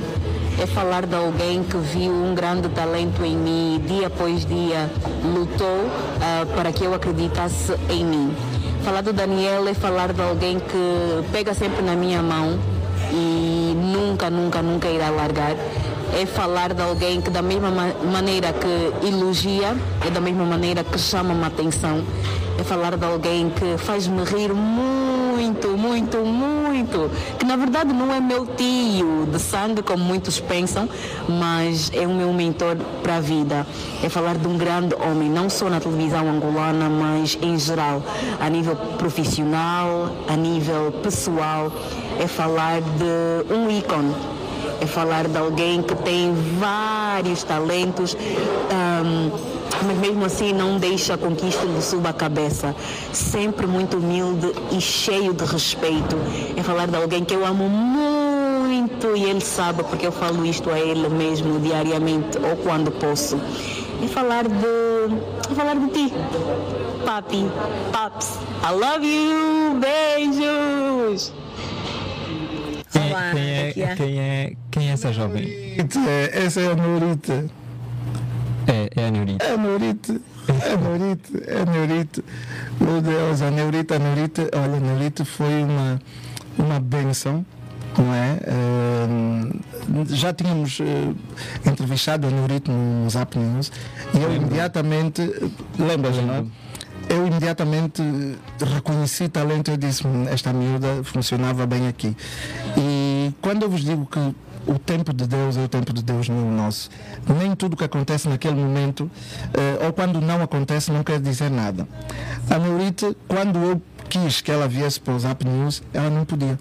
é 0.60 0.66
falar 0.66 1.06
de 1.06 1.14
alguém 1.14 1.62
que 1.62 1.76
viu 1.76 2.10
um 2.10 2.34
grande 2.34 2.68
talento 2.70 3.24
em 3.24 3.36
mim, 3.36 3.80
dia 3.86 4.08
após 4.08 4.44
dia 4.44 4.90
lutou 5.22 5.86
uh, 5.86 6.46
para 6.56 6.72
que 6.72 6.82
eu 6.82 6.92
acreditasse 6.92 7.72
em 7.88 8.04
mim. 8.04 8.34
Falar 8.84 9.02
do 9.02 9.12
Daniel 9.12 9.68
é 9.68 9.74
falar 9.74 10.12
de 10.12 10.20
alguém 10.20 10.58
que 10.58 11.30
pega 11.30 11.54
sempre 11.54 11.82
na 11.82 11.94
minha 11.94 12.20
mão 12.22 12.58
e 13.12 13.74
nunca, 13.74 14.30
nunca, 14.30 14.62
nunca 14.62 14.88
irá 14.88 15.10
largar. 15.10 15.54
É 16.20 16.24
falar 16.24 16.72
de 16.72 16.82
alguém 16.82 17.20
que 17.20 17.30
da 17.30 17.42
mesma 17.42 17.70
maneira 17.70 18.52
que 18.52 19.06
elogia, 19.06 19.76
é 20.06 20.10
da 20.10 20.20
mesma 20.20 20.44
maneira 20.44 20.82
que 20.82 20.98
chama 20.98 21.34
a 21.44 21.46
atenção. 21.48 22.02
É 22.58 22.64
falar 22.64 22.96
de 22.96 23.04
alguém 23.04 23.50
que 23.50 23.76
faz-me 23.78 24.24
rir 24.24 24.52
muito, 24.52 25.68
muito, 25.76 26.18
muito. 26.18 26.57
Que 27.38 27.44
na 27.44 27.56
verdade 27.56 27.92
não 27.92 28.12
é 28.12 28.20
meu 28.20 28.46
tio 28.46 29.26
de 29.30 29.38
sangue, 29.38 29.82
como 29.82 30.04
muitos 30.04 30.40
pensam, 30.40 30.88
mas 31.28 31.90
é 31.94 32.06
o 32.06 32.14
meu 32.14 32.32
mentor 32.32 32.76
para 33.02 33.16
a 33.16 33.20
vida. 33.20 33.66
É 34.02 34.08
falar 34.08 34.36
de 34.36 34.46
um 34.46 34.56
grande 34.56 34.94
homem, 34.94 35.30
não 35.30 35.48
só 35.48 35.68
na 35.68 35.80
televisão 35.80 36.28
angolana, 36.28 36.88
mas 36.88 37.38
em 37.40 37.58
geral, 37.58 38.02
a 38.40 38.48
nível 38.48 38.76
profissional, 38.98 40.10
a 40.28 40.36
nível 40.36 40.92
pessoal. 41.02 41.72
É 42.20 42.26
falar 42.26 42.80
de 42.80 43.54
um 43.54 43.70
ícone 43.70 44.14
é 44.80 44.86
falar 44.86 45.26
de 45.26 45.36
alguém 45.36 45.82
que 45.82 45.94
tem 45.96 46.32
vários 46.58 47.42
talentos. 47.42 48.16
Um, 48.16 49.17
mas 49.86 49.98
mesmo 49.98 50.24
assim 50.24 50.52
não 50.52 50.78
deixa 50.78 51.16
com 51.16 51.34
que 51.34 51.46
isto 51.46 51.66
lhe 51.66 51.80
suba 51.82 52.10
a 52.10 52.12
cabeça. 52.12 52.74
Sempre 53.12 53.66
muito 53.66 53.98
humilde 53.98 54.52
e 54.72 54.80
cheio 54.80 55.32
de 55.32 55.44
respeito. 55.44 56.16
É 56.56 56.62
falar 56.62 56.88
de 56.88 56.96
alguém 56.96 57.24
que 57.24 57.34
eu 57.34 57.44
amo 57.44 57.68
muito 57.68 59.16
e 59.16 59.24
ele 59.24 59.40
sabe 59.40 59.82
porque 59.84 60.06
eu 60.06 60.12
falo 60.12 60.44
isto 60.44 60.70
a 60.70 60.78
ele 60.78 61.08
mesmo 61.08 61.60
diariamente 61.60 62.38
ou 62.38 62.56
quando 62.56 62.90
posso. 62.90 63.36
É 64.02 64.06
falar 64.06 64.44
de. 64.44 65.50
É 65.50 65.54
falar 65.54 65.74
de 65.74 65.88
ti. 65.88 66.12
Papi, 67.04 67.46
paps, 67.92 68.38
I 68.62 68.72
love 68.72 69.06
you, 69.06 69.78
beijos! 69.80 71.32
Olá, 72.94 73.30
é, 73.30 73.72
quem, 73.72 73.82
é, 73.82 73.96
quem, 73.96 74.20
é, 74.20 74.52
quem 74.70 74.90
é 74.90 74.92
essa 74.92 75.12
jovem? 75.12 75.76
Essa 76.32 76.60
é 76.60 76.72
a 76.72 76.74
Norita. 76.74 77.57
É, 78.98 79.02
é 79.02 79.06
a 79.06 79.10
Neurite. 79.10 79.44
É 79.44 79.52
a 79.52 79.56
Neurite. 79.56 80.20
É 80.48 80.72
a 80.72 80.76
Neurite. 80.76 81.32
É 81.46 81.60
a 81.60 81.64
Neurite. 81.64 82.24
Meu 82.80 83.00
Deus, 83.00 83.42
a 83.42 83.50
Neurite, 83.50 83.94
a 83.94 83.98
Neurite. 83.98 84.40
Olha, 84.52 84.76
a 84.76 84.80
Neurite 84.80 85.24
foi 85.24 85.62
uma, 85.62 86.00
uma 86.58 86.80
benção. 86.80 87.46
Não 87.96 88.14
é? 88.14 88.38
Uh, 88.46 90.14
já 90.14 90.32
tínhamos 90.32 90.78
uh, 90.78 90.84
entrevistado 91.66 92.28
a 92.28 92.30
Neurite 92.30 92.70
no 92.70 93.08
Zap 93.10 93.36
News 93.36 93.72
e 94.14 94.22
eu 94.22 94.32
imediatamente, 94.32 95.22
lembras, 95.76 96.16
não 96.18 96.34
é? 96.34 96.44
eu 97.08 97.26
imediatamente 97.26 98.02
reconheci 98.60 99.28
talento 99.28 99.70
e 99.72 99.76
disse 99.76 100.06
hum, 100.06 100.26
esta 100.28 100.52
miúda 100.52 101.02
funcionava 101.02 101.66
bem 101.66 101.88
aqui. 101.88 102.16
E 102.76 103.32
quando 103.40 103.62
eu 103.62 103.70
vos 103.70 103.80
digo 103.80 104.06
que 104.06 104.34
o 104.68 104.78
tempo 104.78 105.12
de 105.12 105.26
Deus 105.26 105.56
é 105.56 105.64
o 105.64 105.68
tempo 105.68 105.92
de 105.92 106.02
Deus, 106.02 106.28
não 106.28 106.46
o 106.46 106.50
nosso. 106.50 106.90
Nem 107.38 107.54
tudo 107.56 107.76
que 107.76 107.84
acontece 107.84 108.28
naquele 108.28 108.54
momento, 108.54 109.10
eh, 109.54 109.86
ou 109.86 109.92
quando 109.92 110.20
não 110.20 110.42
acontece, 110.42 110.92
não 110.92 111.02
quer 111.02 111.18
dizer 111.18 111.50
nada. 111.50 111.88
A 112.50 112.58
Neurite, 112.58 113.16
quando 113.26 113.58
eu 113.58 113.82
quis 114.08 114.40
que 114.42 114.50
ela 114.50 114.68
viesse 114.68 115.00
para 115.00 115.14
o 115.14 115.18
Zap 115.18 115.44
News, 115.44 115.82
ela 115.92 116.10
não 116.10 116.24
podia. 116.24 116.58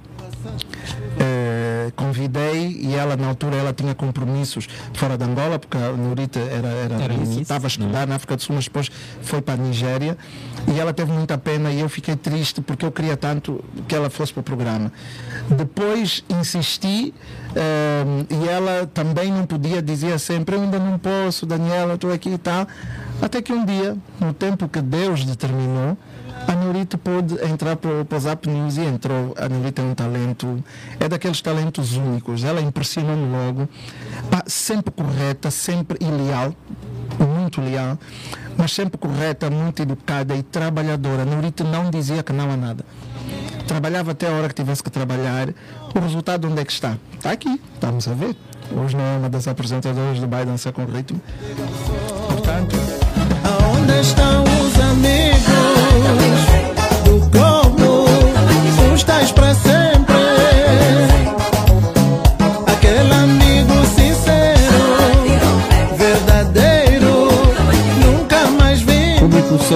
Eh, 1.88 1.92
convidei 1.96 2.80
e 2.82 2.96
ela 2.96 3.16
na 3.16 3.28
altura 3.28 3.56
ela 3.56 3.74
tinha 3.74 3.94
compromissos 3.96 4.68
fora 4.94 5.18
de 5.18 5.24
Angola 5.24 5.60
porque 5.60 5.78
a 5.78 5.92
Nurita 5.92 6.40
era, 6.40 6.68
era, 6.68 6.96
era 7.04 7.14
estava 7.40 7.68
a 7.68 7.70
estudar 7.70 8.02
não. 8.02 8.08
na 8.08 8.16
África 8.16 8.36
do 8.36 8.42
Sul 8.42 8.56
mas 8.56 8.66
depois 8.66 8.92
foi 9.22 9.42
para 9.42 9.54
a 9.56 9.58
Nigéria. 9.58 10.18
E 10.68 10.80
ela 10.80 10.94
teve 10.94 11.12
muita 11.12 11.38
pena 11.38 11.72
e 11.72 11.80
eu 11.80 11.90
fiquei 11.90 12.16
triste 12.16 12.62
porque 12.62 12.86
eu 12.86 12.92
queria 12.92 13.16
tanto 13.16 13.64
que 13.88 13.96
ela 13.96 14.10
fosse 14.10 14.34
para 14.34 14.42
o 14.42 14.44
programa. 14.44 14.92
Depois 15.50 16.24
insisti 16.30 17.14
eh, 17.56 18.04
e 18.30 18.48
ela 18.48 18.90
também 18.94 19.32
não 19.32 19.46
podia 19.46 19.82
dizia 19.82 20.20
sempre 20.20 20.56
eu 20.56 20.62
ainda 20.62 20.80
não 20.80 20.98
posso 20.98 21.46
Daniela 21.46 21.94
estou 21.96 22.12
aqui 22.12 22.30
e 22.30 22.38
tal. 22.38 22.68
Até 23.22 23.42
que 23.42 23.52
um 23.52 23.66
dia 23.66 23.98
no 24.20 24.34
tempo 24.34 24.68
que 24.68 24.82
Deus 24.82 25.24
determinou 25.24 25.98
a 26.48 26.56
Neurita 26.56 26.98
pôde 26.98 27.36
entrar 27.46 27.76
para 27.76 27.90
o 27.92 28.20
Zap 28.20 28.48
News 28.50 28.78
e 28.78 28.82
entrou. 28.82 29.36
A 29.38 29.50
Neurita 29.50 29.82
é 29.82 29.86
um 29.86 29.94
talento, 29.94 30.64
é 31.00 31.10
daqueles 31.10 31.42
talentos 31.42 31.98
únicos. 31.98 32.44
Ela 32.44 32.62
impressionou-me 32.62 33.30
logo, 33.30 33.68
sempre 34.46 34.92
correta, 34.92 35.52
sempre 35.52 35.98
leal, 36.02 36.56
muito 37.20 37.60
leal, 37.60 38.00
mas 38.58 38.74
sempre 38.74 38.98
correta, 38.98 39.50
muito 39.50 39.82
educada 39.82 40.36
e 40.36 40.42
trabalhadora. 40.42 41.24
A 41.24 41.26
Neurita 41.26 41.66
não 41.66 41.90
dizia 41.90 42.24
que 42.24 42.32
não 42.32 42.50
há 42.50 42.56
nada. 42.56 42.86
Trabalhava 43.68 44.12
até 44.12 44.28
a 44.28 44.32
hora 44.32 44.48
que 44.48 44.56
tivesse 44.56 44.82
que 44.82 44.90
trabalhar. 44.90 45.50
O 45.94 46.00
resultado 46.00 46.48
onde 46.50 46.62
é 46.62 46.66
que 46.66 46.72
está? 46.72 46.98
Está 47.14 47.32
aqui, 47.32 47.62
estamos 47.74 48.08
a 48.08 48.14
ver. 48.14 48.36
Hoje 48.72 48.96
não 48.96 49.04
é 49.04 49.18
uma 49.18 49.30
das 49.30 49.48
apresentadoras 49.48 50.20
do 50.20 50.28
Biden 50.28 50.56
com 50.74 50.86
Ritmo. 50.86 51.22
Portanto, 52.30 52.76
aonde 53.44 54.00
estão 54.00 54.44
os 54.44 54.80
amigos? 54.80 55.77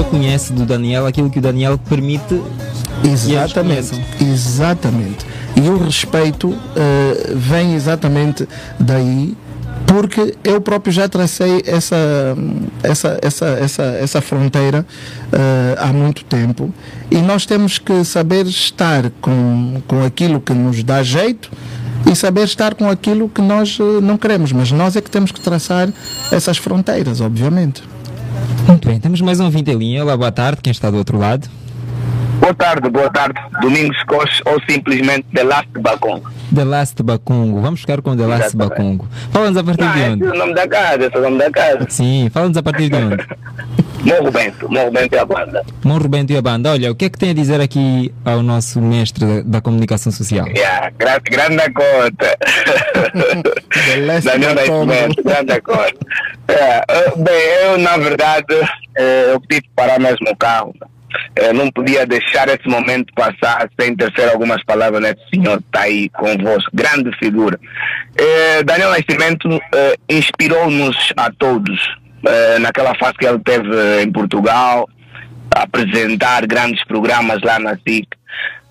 Só 0.01 0.03
conhece 0.03 0.53
do 0.53 0.65
Daniel 0.65 1.05
aquilo 1.05 1.29
que 1.29 1.37
o 1.37 1.41
Daniel 1.41 1.77
permite. 1.77 2.41
Exatamente, 3.03 4.01
exatamente. 4.19 5.25
E 5.55 5.69
o 5.69 5.77
respeito 5.77 6.49
uh, 6.49 6.57
vem 7.35 7.75
exatamente 7.75 8.47
daí 8.79 9.35
porque 9.85 10.35
eu 10.43 10.61
próprio 10.61 10.93
já 10.93 11.09
tracei 11.09 11.61
essa, 11.65 11.97
essa, 12.81 13.19
essa, 13.21 13.45
essa, 13.45 13.83
essa 13.83 14.21
fronteira 14.21 14.85
uh, 15.27 15.75
há 15.77 15.87
muito 15.87 16.23
tempo 16.23 16.73
e 17.09 17.17
nós 17.17 17.45
temos 17.45 17.77
que 17.77 18.03
saber 18.05 18.45
estar 18.45 19.11
com, 19.19 19.81
com 19.87 20.03
aquilo 20.03 20.39
que 20.39 20.53
nos 20.53 20.81
dá 20.83 21.03
jeito 21.03 21.51
e 22.09 22.15
saber 22.15 22.45
estar 22.45 22.73
com 22.75 22.89
aquilo 22.89 23.27
que 23.27 23.41
nós 23.41 23.77
uh, 23.79 23.99
não 24.01 24.17
queremos, 24.17 24.51
mas 24.51 24.71
nós 24.71 24.95
é 24.95 25.01
que 25.01 25.11
temos 25.11 25.31
que 25.31 25.41
traçar 25.41 25.89
essas 26.31 26.57
fronteiras, 26.57 27.19
obviamente. 27.19 27.83
Muito 28.67 28.87
bem, 28.87 28.99
temos 28.99 29.21
mais 29.21 29.39
um 29.39 29.45
ouvinte 29.45 29.71
em 29.71 29.75
linha. 29.75 30.03
Olá, 30.03 30.15
boa 30.15 30.31
tarde, 30.31 30.61
quem 30.61 30.71
está 30.71 30.89
do 30.89 30.97
outro 30.97 31.17
lado? 31.17 31.47
Boa 32.39 32.53
tarde, 32.53 32.89
boa 32.89 33.09
tarde. 33.09 33.39
Domingos 33.61 34.01
Costa 34.03 34.49
ou 34.49 34.59
simplesmente 34.67 35.25
The 35.33 35.43
Last 35.43 35.69
Bacon. 35.79 36.21
The 36.53 36.63
Last 36.63 37.03
Bacungo. 37.03 37.61
Vamos 37.61 37.81
ficar 37.81 38.01
com 38.01 38.17
The 38.17 38.25
Last 38.25 38.57
Bacungo. 38.57 39.07
Fala-nos 39.31 39.57
a 39.57 39.63
partir 39.63 39.83
Não, 39.83 39.93
de 39.93 40.01
onde? 40.01 40.23
Esse 40.23 40.31
é 40.31 40.35
o 40.35 40.37
nome 40.39 40.53
da 40.55 40.67
casa, 40.67 41.05
esse 41.05 41.15
é 41.15 41.19
o 41.19 41.21
nome 41.21 41.37
da 41.37 41.51
casa. 41.51 41.85
Sim, 41.89 42.29
fala-nos 42.33 42.57
a 42.57 42.63
partir 42.63 42.89
de 42.89 42.95
onde? 42.95 43.17
Morro 44.03 44.31
Bento, 44.31 44.71
Morro 44.71 44.91
Bento 44.91 45.13
é 45.13 45.19
a 45.19 45.25
banda. 45.25 45.65
Morro 45.83 46.07
Bento 46.07 46.33
e 46.33 46.37
a 46.37 46.41
banda. 46.41 46.71
Olha, 46.71 46.91
o 46.91 46.95
que 46.95 47.05
é 47.05 47.09
que 47.09 47.17
tem 47.17 47.29
a 47.29 47.33
dizer 47.33 47.61
aqui 47.61 48.13
ao 48.25 48.41
nosso 48.41 48.81
mestre 48.81 49.25
da, 49.25 49.41
da 49.43 49.61
comunicação 49.61 50.11
social? 50.11 50.47
Yeah, 50.47 50.91
grande, 50.97 51.23
grande 51.29 51.71
conta. 51.71 52.37
Daniel 54.23 54.55
Nascimento, 54.55 55.23
grande 55.23 55.61
conta. 55.61 55.93
Yeah. 56.49 56.85
Uh, 56.89 57.23
bem, 57.23 57.41
eu 57.63 57.77
na 57.77 57.97
verdade 57.97 58.55
uh, 58.55 59.31
eu 59.33 59.39
tive 59.41 59.61
que 59.61 59.69
parar 59.75 59.99
mesmo 59.99 60.29
o 60.29 60.35
carro. 60.35 60.73
Eu 61.35 61.53
não 61.53 61.69
podia 61.71 62.05
deixar 62.05 62.47
esse 62.47 62.67
momento 62.67 63.13
passar 63.13 63.69
sem 63.79 63.95
tecer 63.95 64.29
algumas 64.29 64.63
palavras 64.63 65.01
nesse 65.01 65.21
senhor 65.33 65.57
que 65.57 65.65
está 65.67 65.81
aí 65.81 66.09
convosco, 66.09 66.71
grande 66.73 67.11
figura. 67.19 67.59
Daniel 68.65 68.91
Nascimento 68.91 69.49
inspirou-nos 70.09 71.13
a 71.17 71.29
todos 71.31 72.00
uh, 72.25 72.59
naquela 72.59 72.95
fase 72.95 73.13
que 73.17 73.25
ele 73.25 73.39
teve 73.39 74.01
em 74.01 74.11
Portugal, 74.11 74.89
apresentar 75.53 76.45
grandes 76.45 76.83
programas 76.85 77.39
lá 77.43 77.59
na 77.59 77.77
SIC. 77.77 78.07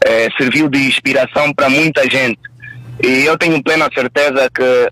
Uh, 0.04 0.42
serviu 0.42 0.68
de 0.68 0.78
inspiração 0.78 1.52
para 1.52 1.68
muita 1.68 2.02
gente. 2.08 2.40
E 3.02 3.24
eu 3.24 3.36
tenho 3.36 3.62
plena 3.62 3.88
certeza 3.94 4.50
que 4.54 4.90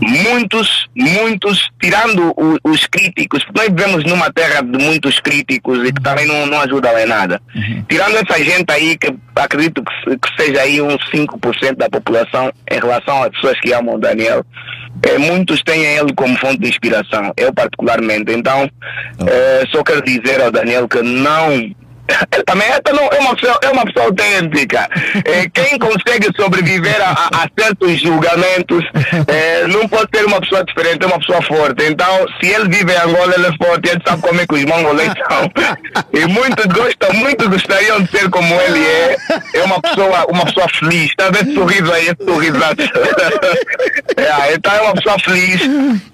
muitos, 0.00 0.88
muitos, 0.94 1.70
tirando 1.80 2.32
o, 2.36 2.56
os 2.64 2.86
críticos, 2.86 3.44
porque 3.44 3.60
nós 3.60 3.68
vivemos 3.68 4.04
numa 4.04 4.32
terra 4.32 4.62
de 4.62 4.78
muitos 4.82 5.20
críticos 5.20 5.86
e 5.86 5.92
que 5.92 6.02
também 6.02 6.26
não, 6.26 6.46
não 6.46 6.60
ajudam 6.60 6.98
em 6.98 7.06
nada. 7.06 7.40
Uhum. 7.54 7.84
Tirando 7.88 8.16
essa 8.16 8.42
gente 8.42 8.70
aí, 8.72 8.96
que 8.96 9.14
acredito 9.36 9.82
que, 9.82 10.18
que 10.18 10.42
seja 10.42 10.62
aí 10.62 10.80
uns 10.80 11.02
5% 11.10 11.76
da 11.76 11.88
população 11.88 12.52
em 12.70 12.78
relação 12.78 13.22
às 13.22 13.30
pessoas 13.30 13.60
que 13.60 13.72
amam 13.72 13.96
o 13.96 13.98
Daniel, 13.98 14.44
é, 15.02 15.18
muitos 15.18 15.62
têm 15.62 15.84
ele 15.84 16.12
como 16.14 16.36
fonte 16.38 16.58
de 16.58 16.68
inspiração, 16.68 17.32
eu 17.36 17.52
particularmente. 17.52 18.32
Então, 18.32 18.68
é, 19.26 19.64
só 19.70 19.82
quero 19.82 20.02
dizer 20.02 20.40
ao 20.40 20.50
Daniel 20.50 20.88
que 20.88 21.02
não 21.02 21.74
também 22.46 22.68
é, 22.68 22.80
é, 22.84 23.20
uma 23.20 23.34
pessoa, 23.34 23.58
é 23.62 23.68
uma 23.70 23.84
pessoa 23.84 24.06
autêntica. 24.06 24.88
É, 25.24 25.48
quem 25.48 25.78
consegue 25.78 26.28
sobreviver 26.36 27.00
a, 27.00 27.12
a 27.12 27.48
certos 27.58 28.00
julgamentos 28.00 28.84
é, 29.26 29.66
não 29.68 29.88
pode 29.88 30.08
ser 30.14 30.24
uma 30.26 30.40
pessoa 30.40 30.64
diferente, 30.64 31.04
é 31.04 31.06
uma 31.06 31.18
pessoa 31.18 31.42
forte. 31.42 31.84
Então, 31.84 32.26
se 32.40 32.48
ele 32.48 32.68
vive 32.68 32.92
em 32.92 32.96
Angola, 32.96 33.34
ele 33.34 33.46
é 33.46 33.64
forte, 33.64 33.90
ele 33.90 34.02
sabe 34.06 34.22
como 34.22 34.40
é 34.40 34.46
que 34.46 34.54
os 34.54 34.64
mongolês 34.64 35.12
são. 35.28 35.50
E 36.12 36.26
muitos 36.26 36.66
gostam, 36.66 37.12
muitos 37.14 37.46
gostariam 37.46 38.00
de 38.02 38.10
ser 38.10 38.28
como 38.30 38.54
ele 38.62 38.84
é. 38.84 39.16
É 39.54 39.62
uma 39.62 39.80
pessoa, 39.80 40.26
uma 40.28 40.44
pessoa 40.44 40.66
feliz. 40.68 41.10
Está 41.10 41.26
a 41.26 41.30
ver 41.30 41.44
esse 41.44 41.54
sorriso 41.54 41.92
aí, 41.92 42.04
esse 42.06 42.24
sorriso. 42.24 42.58
é, 44.16 44.54
então 44.54 44.72
é 44.72 44.80
uma 44.80 44.94
pessoa 44.94 45.18
feliz. 45.18 45.60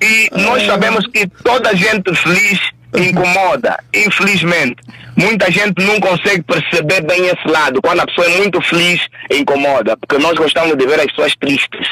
E 0.00 0.30
nós 0.32 0.64
sabemos 0.66 1.06
que 1.08 1.26
toda 1.42 1.74
gente 1.74 2.14
feliz 2.14 2.60
incomoda, 2.94 3.78
infelizmente. 3.94 4.76
Muita 5.16 5.50
gente 5.50 5.82
não 5.82 5.98
consegue 5.98 6.42
perceber 6.42 7.00
bem 7.02 7.26
esse 7.26 7.48
lado. 7.48 7.80
Quando 7.80 8.00
a 8.00 8.06
pessoa 8.06 8.26
é 8.26 8.36
muito 8.36 8.60
feliz, 8.60 9.00
incomoda, 9.30 9.96
porque 9.96 10.22
nós 10.22 10.34
gostamos 10.34 10.76
de 10.76 10.86
ver 10.86 11.00
as 11.00 11.06
pessoas 11.06 11.34
tristes. 11.36 11.88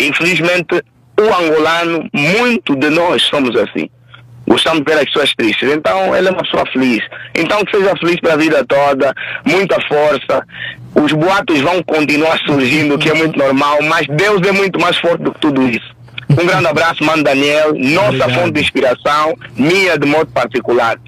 Infelizmente, 0.00 0.82
o 1.18 1.34
angolano, 1.34 2.08
muito 2.12 2.76
de 2.76 2.90
nós 2.90 3.22
somos 3.22 3.56
assim. 3.56 3.88
Gostamos 4.46 4.84
de 4.84 4.92
ver 4.92 4.98
as 4.98 5.04
pessoas 5.06 5.34
tristes. 5.34 5.72
Então, 5.72 6.14
ele 6.14 6.28
é 6.28 6.30
uma 6.30 6.42
pessoa 6.42 6.64
feliz. 6.72 7.02
Então, 7.34 7.64
que 7.64 7.76
seja 7.76 7.96
feliz 7.96 8.20
para 8.20 8.34
a 8.34 8.36
vida 8.36 8.64
toda, 8.66 9.14
muita 9.46 9.76
força. 9.88 10.46
Os 10.94 11.12
boatos 11.12 11.60
vão 11.60 11.82
continuar 11.84 12.38
surgindo, 12.44 12.98
que 12.98 13.08
é 13.08 13.14
muito 13.14 13.38
normal, 13.38 13.78
mas 13.82 14.06
Deus 14.08 14.46
é 14.46 14.52
muito 14.52 14.78
mais 14.78 14.98
forte 14.98 15.22
do 15.22 15.32
que 15.32 15.40
tudo 15.40 15.66
isso. 15.66 15.92
Um 16.28 16.46
grande 16.46 16.66
abraço, 16.66 17.04
mano 17.04 17.22
Daniel, 17.22 17.74
nossa 17.74 18.08
Obrigado. 18.08 18.34
fonte 18.34 18.52
de 18.52 18.60
inspiração, 18.60 19.34
minha 19.56 19.98
de 19.98 20.06
modo 20.06 20.30
particular. 20.32 20.98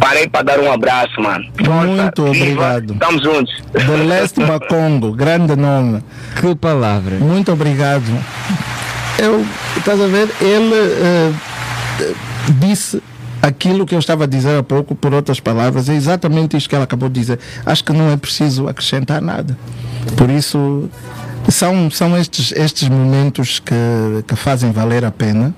Parei 0.00 0.26
para 0.28 0.42
dar 0.42 0.58
um 0.58 0.72
abraço, 0.72 1.20
mano. 1.20 1.44
Força, 1.56 1.86
Muito 1.86 2.26
obrigado. 2.26 2.92
Estamos 2.94 3.22
juntos. 3.22 3.62
Do 3.72 4.08
Leste 4.08 4.42
Bacongo, 4.42 5.12
grande 5.12 5.54
nome. 5.54 6.02
Que 6.40 6.54
palavra. 6.54 7.16
Muito 7.16 7.52
obrigado. 7.52 8.02
Eu, 9.18 9.44
estás 9.76 10.00
a 10.00 10.06
ver, 10.06 10.28
ele 10.40 10.74
uh, 10.74 12.14
disse 12.58 13.02
aquilo 13.42 13.86
que 13.86 13.94
eu 13.94 13.98
estava 13.98 14.24
a 14.24 14.26
dizer 14.26 14.58
há 14.58 14.62
pouco, 14.62 14.94
por 14.94 15.12
outras 15.12 15.40
palavras, 15.40 15.88
é 15.88 15.94
exatamente 15.94 16.56
isto 16.56 16.68
que 16.68 16.74
ela 16.74 16.84
acabou 16.84 17.08
de 17.08 17.20
dizer. 17.20 17.38
Acho 17.64 17.84
que 17.84 17.92
não 17.92 18.10
é 18.10 18.16
preciso 18.16 18.68
acrescentar 18.68 19.20
nada. 19.20 19.56
Por 20.16 20.30
isso, 20.30 20.88
são, 21.48 21.90
são 21.90 22.16
estes, 22.16 22.52
estes 22.52 22.88
momentos 22.88 23.58
que, 23.58 23.74
que 24.26 24.36
fazem 24.36 24.72
valer 24.72 25.04
a 25.04 25.10
pena. 25.10 25.54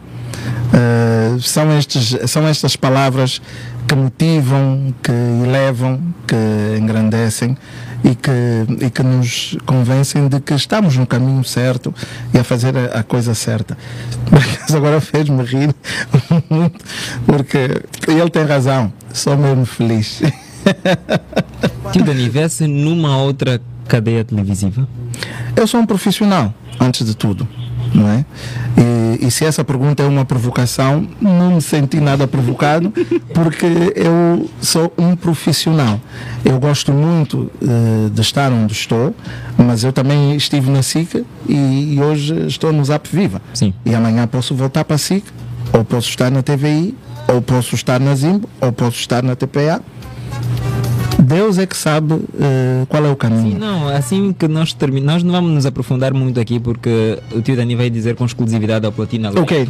Uh, 0.75 1.02
são, 1.41 1.77
estes, 1.77 2.31
são 2.31 2.47
estas 2.47 2.77
palavras 2.77 3.41
que 3.87 3.95
motivam, 3.95 4.95
que 5.03 5.13
elevam, 5.47 6.01
que 6.27 6.79
engrandecem 6.81 7.57
e 8.05 8.15
que, 8.15 8.85
e 8.85 8.91
que 8.91 9.03
nos 9.03 9.57
convencem 9.65 10.29
de 10.29 10.41
que 10.41 10.55
estamos 10.55 10.97
no 10.97 11.07
caminho 11.07 11.45
certo 11.45 11.95
e 12.33 12.39
a 12.39 12.45
fazer 12.45 12.77
a, 12.77 13.01
a 13.01 13.03
coisa 13.03 13.35
certa. 13.35 13.77
Mas 14.31 14.75
agora 14.75 15.01
fez-me 15.01 15.43
rir 15.45 15.75
porque 17.27 17.83
ele 18.09 18.31
tem 18.31 18.45
razão, 18.45 18.93
sou 19.13 19.37
mesmo 19.37 19.65
feliz. 19.65 20.23
Tio 21.93 22.05
Dani, 22.05 22.29
vê-se 22.29 22.67
numa 22.67 23.19
outra 23.19 23.61
cadeia 23.87 24.25
televisiva? 24.25 24.89
Eu 25.55 25.67
sou 25.67 25.81
um 25.81 25.87
profissional, 25.87 26.55
antes 26.81 27.07
de 27.07 27.17
tudo. 27.17 27.47
Não 27.95 28.09
é? 28.09 28.25
E, 28.77 29.27
e, 29.27 29.31
se 29.31 29.45
essa 29.45 29.63
pergunta 29.63 30.03
é 30.03 30.07
uma 30.07 30.25
provocação, 30.25 31.07
não 31.21 31.57
me 31.57 31.61
senti 31.61 32.01
nada 32.01 32.27
provocado, 32.27 32.93
porque 33.35 33.67
eu 33.95 34.49
sou 34.61 34.93
um 34.97 35.15
profissional. 35.15 36.01
Eu 36.45 36.59
gosto 36.59 36.93
muito 36.93 37.51
uh, 37.61 38.11
de 38.11 38.21
estar 38.21 38.51
onde 38.51 38.73
estou, 38.73 39.15
mas 39.59 39.85
eu 39.85 39.93
também 39.93 40.35
estive 40.35 40.71
na 40.71 40.83
SIC 40.83 41.25
e, 41.49 41.95
e, 41.95 42.01
hoje 42.01 42.47
estou 42.47 42.73
no 42.73 42.85
Zap 42.85 43.09
Viva. 43.15 43.43
Sim. 43.53 43.75
E 43.85 43.95
amanhã 43.95 44.27
posso 44.27 44.55
voltar 44.55 44.85
para 44.85 44.97
a 44.97 44.99
SIC, 44.99 45.25
ou 45.73 45.85
posso 45.85 46.09
estar 46.09 46.31
na 46.31 46.43
TVI, 46.43 46.95
ou 47.29 47.43
posso 47.43 47.75
estar 47.75 48.01
na 48.01 48.15
Zimbo, 48.15 48.49
ou 48.61 48.73
posso 48.73 48.99
estar 48.99 49.23
na 49.23 49.37
TPA 49.37 49.83
Deus 51.33 51.59
é 51.59 51.67
que 51.67 51.77
sabe 51.77 52.15
uh, 52.15 52.87
qual 52.89 53.05
é 53.05 53.11
o 53.11 53.17
caminho. 53.17 53.53
Sim, 53.53 53.59
não, 53.59 53.89
assim 53.89 54.33
que 54.33 54.47
nós 54.47 54.73
terminamos, 54.73 55.23
nós 55.23 55.23
não 55.23 55.33
vamos 55.33 55.53
nos 55.53 55.67
aprofundar 55.67 56.13
muito 56.13 56.39
aqui 56.39 56.61
porque 56.61 57.19
o 57.33 57.41
tio 57.41 57.57
Dani 57.57 57.75
vai 57.75 57.91
dizer 57.91 58.15
com 58.15 58.25
exclusividade 58.25 58.87
ao 58.87 58.93
Platina. 58.93 59.31
Ok. 59.35 59.69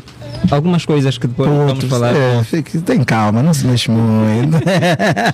Algumas 0.50 0.84
coisas 0.84 1.16
que 1.18 1.26
depois 1.26 1.48
Pontos, 1.48 1.66
vamos 1.66 1.84
falar. 1.84 2.14
É, 2.14 2.42
fique, 2.44 2.78
tem 2.78 3.02
calma, 3.04 3.42
não 3.42 3.54
se 3.54 3.66
mexe 3.66 3.90
muito. 3.90 4.58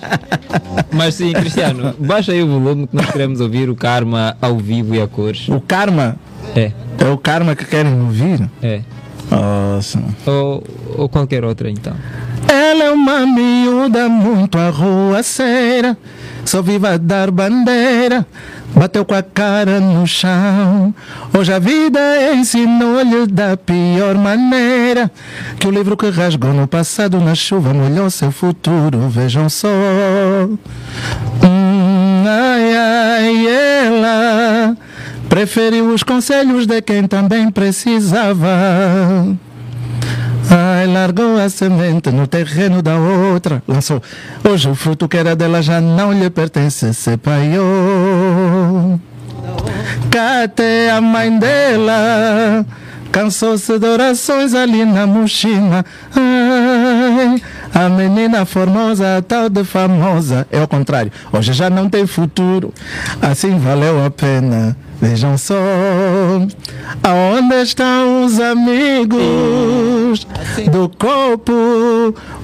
Mas 0.91 1.15
sim, 1.15 1.33
Cristiano, 1.33 1.93
baixa 1.99 2.31
aí 2.31 2.43
o 2.43 2.47
volume 2.47 2.87
que 2.87 2.95
nós 2.95 3.09
queremos 3.09 3.39
ouvir 3.41 3.69
o 3.69 3.75
Karma 3.75 4.37
ao 4.41 4.57
vivo 4.57 4.95
e 4.95 5.01
a 5.01 5.07
cores. 5.07 5.47
O 5.49 5.59
Karma? 5.59 6.15
É. 6.55 6.71
É 6.97 7.05
o 7.05 7.17
Karma 7.17 7.55
que 7.55 7.65
querem 7.65 8.01
ouvir? 8.01 8.49
É. 8.61 8.81
Nossa. 9.31 10.01
Ou, 10.25 10.63
ou 10.97 11.09
qualquer 11.09 11.43
outra 11.43 11.69
então. 11.69 11.93
Ela 12.47 12.85
é 12.85 12.91
uma 12.91 13.25
miúda 13.25 14.09
muito 14.09 14.57
arruaceira, 14.57 15.97
só 16.49 16.63
vive 16.63 16.87
a 16.87 16.97
dar 16.97 17.29
bandeira, 17.29 18.25
bateu 18.73 19.05
com 19.05 19.13
a 19.13 19.21
cara 19.21 19.79
no 19.79 20.07
chão. 20.07 20.91
Hoje 21.31 21.53
a 21.53 21.59
vida 21.59 21.99
ensinou-lhe 22.33 23.27
da 23.27 23.55
pior 23.55 24.15
maneira, 24.15 25.11
que 25.59 25.67
o 25.67 25.71
livro 25.71 25.95
que 25.95 26.09
rasgou 26.09 26.51
no 26.51 26.67
passado 26.67 27.19
na 27.19 27.35
chuva 27.35 27.71
molhou 27.71 28.09
seu 28.09 28.31
futuro, 28.31 29.09
vejam 29.09 29.47
só. 29.47 29.67
Hum, 31.43 32.23
ai, 32.27 32.75
ai, 32.75 33.47
ela 33.85 34.75
preferiu 35.29 35.93
os 35.93 36.01
conselhos 36.01 36.65
de 36.65 36.81
quem 36.81 37.07
também 37.07 37.51
precisava. 37.51 38.49
Ai, 40.51 40.87
largou 40.87 41.37
a 41.37 41.47
semente 41.47 42.09
no 42.09 42.25
terreno 42.25 42.81
da 42.81 42.97
outra, 42.97 43.61
lançou. 43.67 44.01
Hoje 44.43 44.67
o 44.67 44.73
fruto 44.73 45.07
que 45.07 45.17
era 45.17 45.35
dela 45.35 45.61
já 45.61 45.79
não 45.79 46.11
lhe 46.11 46.27
pertence, 46.29 46.91
se 46.91 47.17
paiou. 47.17 48.99
Cate 50.09 50.89
a 50.91 50.99
mãe 50.99 51.37
dela, 51.37 52.65
cansou-se 53.11 53.77
de 53.77 53.85
orações 53.85 54.55
ali 54.55 54.85
na 54.85 55.05
mochila. 55.05 55.85
Ai, 56.15 57.41
a 57.71 57.87
menina 57.87 58.43
formosa, 58.43 59.17
a 59.17 59.21
tal 59.21 59.49
de 59.49 59.63
famosa, 59.63 60.47
é 60.51 60.59
o 60.63 60.67
contrário. 60.67 61.11
Hoje 61.31 61.53
já 61.53 61.69
não 61.69 61.87
tem 61.87 62.07
futuro, 62.07 62.73
assim 63.21 63.59
valeu 63.59 64.03
a 64.03 64.09
pena 64.09 64.75
Vejam 65.01 65.37
só 65.37 65.55
aonde 67.01 67.55
estão 67.61 68.08
os 68.29 68.39
amigos 68.39 70.27
do 70.71 70.87
corpo, 70.87 71.51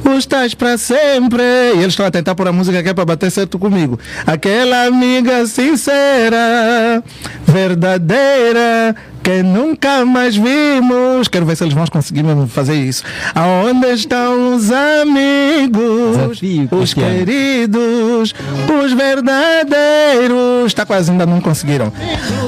os 0.04 0.26
tais 0.26 0.56
para 0.56 0.78
sempre. 0.78 1.44
E 1.76 1.78
eles 1.78 1.90
estão 1.90 2.06
a 2.06 2.12
tentar 2.12 2.34
pôr 2.34 2.48
a 2.48 2.52
música 2.52 2.82
que 2.82 2.90
é 2.90 2.94
para 2.94 3.06
bater 3.06 3.30
certo 3.30 3.60
comigo. 3.60 4.00
Aquela 4.26 4.88
amiga 4.88 5.46
sincera, 5.46 7.04
verdadeira, 7.46 8.96
que 9.26 9.42
nunca 9.42 10.06
mais 10.06 10.36
vimos. 10.36 11.28
Quero 11.28 11.48
ver 11.48 11.58
se 11.58 11.64
eles 11.64 11.74
vão 11.74 11.84
conseguir 11.88 12.22
mesmo 12.22 12.48
fazer 12.48 12.76
isso. 12.76 13.04
Aonde 13.34 13.88
estão 13.88 14.56
os 14.56 14.72
amigos, 14.72 16.16
Desafio, 16.16 16.70
os 16.72 16.94
Cristiano. 16.94 17.18
queridos, 17.18 18.36
os 18.84 18.94
verdadeiros. 18.94 20.68
Está 20.68 20.86
quase 20.86 21.10
ainda 21.10 21.26
não 21.26 21.42
conseguiram. 21.42 21.92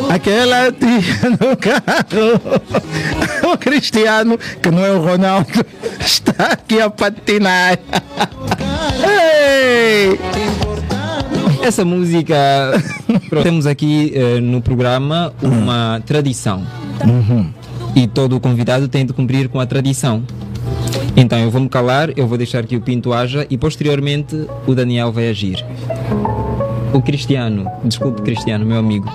Aquela 0.07 0.71
tia 0.71 1.29
no 1.41 1.57
carro, 1.57 3.51
o 3.51 3.57
Cristiano, 3.57 4.37
que 4.61 4.69
não 4.69 4.85
é 4.85 4.91
o 4.91 5.01
Ronaldo, 5.01 5.65
está 5.99 6.51
aqui 6.51 6.79
a 6.79 6.91
patinar. 6.91 7.79
Essa 11.67 11.83
música, 11.83 12.33
temos 13.43 13.65
aqui 13.67 14.13
eh, 14.15 14.39
no 14.39 14.61
programa 14.61 15.33
uma 15.41 16.01
tradição. 16.05 16.65
E 17.93 18.07
todo 18.07 18.39
convidado 18.39 18.87
tem 18.87 19.05
de 19.05 19.11
cumprir 19.11 19.49
com 19.49 19.59
a 19.59 19.65
tradição. 19.65 20.23
Então 21.17 21.37
eu 21.37 21.51
vou 21.51 21.59
me 21.59 21.67
calar, 21.67 22.11
eu 22.15 22.25
vou 22.25 22.37
deixar 22.37 22.65
que 22.65 22.77
o 22.77 22.79
Pinto 22.79 23.11
haja 23.11 23.45
e 23.49 23.57
posteriormente 23.57 24.47
o 24.65 24.73
Daniel 24.73 25.11
vai 25.11 25.27
agir. 25.27 25.65
O 26.93 27.01
Cristiano, 27.01 27.69
desculpe 27.83 28.21
Cristiano, 28.21 28.65
meu 28.65 28.77
amigo. 28.77 29.05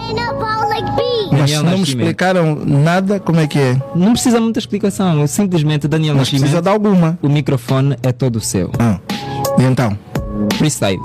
Mas 1.30 1.40
Daniel 1.40 1.62
não 1.62 1.78
me 1.78 1.84
explicaram 1.84 2.54
nada 2.66 3.18
como 3.18 3.40
é 3.40 3.46
que 3.46 3.58
é. 3.58 3.80
Não 3.94 4.12
precisa 4.12 4.38
muita 4.38 4.58
explicação, 4.58 5.18
eu 5.22 5.26
simplesmente 5.26 5.88
Daniel 5.88 6.16
Mas 6.16 6.28
precisa 6.28 6.60
Nascimento, 6.60 6.64
de 6.64 6.68
alguma. 6.68 7.18
o 7.22 7.30
microfone 7.30 7.96
é 8.02 8.12
todo 8.12 8.38
seu. 8.42 8.70
Ah. 8.78 8.98
E 9.58 9.62
então? 9.62 9.96
Freestyle. 10.58 11.00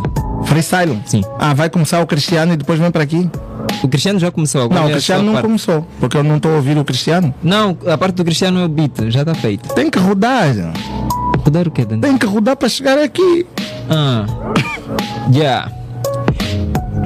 Freestyle? 0.48 1.00
Sim. 1.06 1.22
Ah, 1.38 1.54
vai 1.54 1.70
começar 1.70 2.02
o 2.02 2.08
Cristiano 2.08 2.54
e 2.54 2.58
depois 2.58 2.80
vem 2.80 2.90
para 2.90 3.04
aqui? 3.04 3.30
O 3.84 3.88
Cristiano 3.88 4.18
já 4.18 4.32
começou 4.32 4.62
agora. 4.64 4.82
Não, 4.82 4.88
o 4.88 4.92
Cristiano 4.92 5.24
não 5.24 5.34
parte. 5.34 5.46
começou, 5.46 5.88
porque 6.00 6.18
eu 6.18 6.24
não 6.24 6.38
estou 6.38 6.52
a 6.54 6.56
ouvir 6.56 6.78
o 6.78 6.86
Cristiano. 6.86 7.34
Não, 7.44 7.78
a 7.86 7.98
parte 7.98 8.16
do 8.16 8.24
Cristiano 8.24 8.60
é 8.62 8.66
o 8.66 8.70
beat, 8.70 9.10
já 9.10 9.20
está 9.22 9.36
feito. 9.36 9.74
Tem 9.76 9.90
que 9.90 10.00
rodar. 10.00 10.56
Rodar 11.44 11.68
o 11.68 11.72
quê, 11.72 11.86
Daniel? 11.86 12.02
Tem 12.02 12.18
que 12.18 12.26
rodar 12.26 12.56
para 12.56 12.70
chegar 12.70 12.98
aqui. 12.98 13.46
Ah. 13.90 14.26
Yeah. 15.34 15.72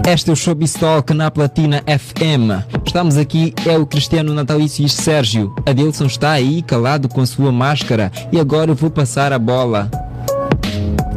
Este 0.08 0.30
é 0.30 0.34
o 0.34 0.36
Showbiz 0.36 0.73
Talk 0.73 1.13
na 1.13 1.30
Platina 1.30 1.84
FM. 1.86 2.63
Estamos 2.86 3.17
aqui, 3.17 3.54
é 3.67 3.77
o 3.77 3.86
Cristiano 3.86 4.34
Natalício 4.34 4.86
e 4.86 4.89
Sérgio. 4.89 5.54
Adilson 5.65 6.06
está 6.06 6.32
aí 6.32 6.62
calado 6.62 7.10
com 7.10 7.25
sua 7.25 7.51
máscara 7.51 8.12
e 8.32 8.39
agora 8.39 8.71
eu 8.71 8.75
vou 8.75 8.89
passar 8.89 9.34
a 9.34 9.39
bola. 9.39 9.89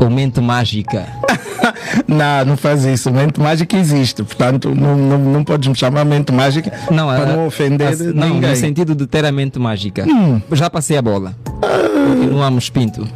Ou 0.01 0.11
mente 0.11 0.41
mágica. 0.41 1.07
Não, 2.09 2.45
não 2.45 2.57
faz 2.57 2.85
isso. 2.85 3.11
Mente 3.11 3.41
mágica 3.41 3.77
existe. 3.77 4.23
Portanto, 4.23 4.75
não, 4.75 4.97
não, 4.97 5.19
não 5.19 5.45
podes 5.45 5.69
me 5.69 5.75
chamar 5.75 6.05
mente 6.05 6.33
mágica 6.33 6.73
Não, 6.91 7.07
para 7.09 7.23
a- 7.23 7.37
não 7.37 7.47
ofender 7.47 7.89
a- 7.89 7.97
não, 8.15 8.35
ninguém. 8.35 8.51
no 8.51 8.57
sentido 8.57 8.95
de 8.95 9.07
ter 9.07 9.25
a 9.25 9.33
mente 9.33 9.59
mágica. 9.59 10.05
Hum. 10.07 10.41
Já 10.53 10.69
passei 10.71 10.97
a 10.97 11.03
bola. 11.03 11.35
Continuamos, 11.61 12.69
Pinto. 12.71 13.07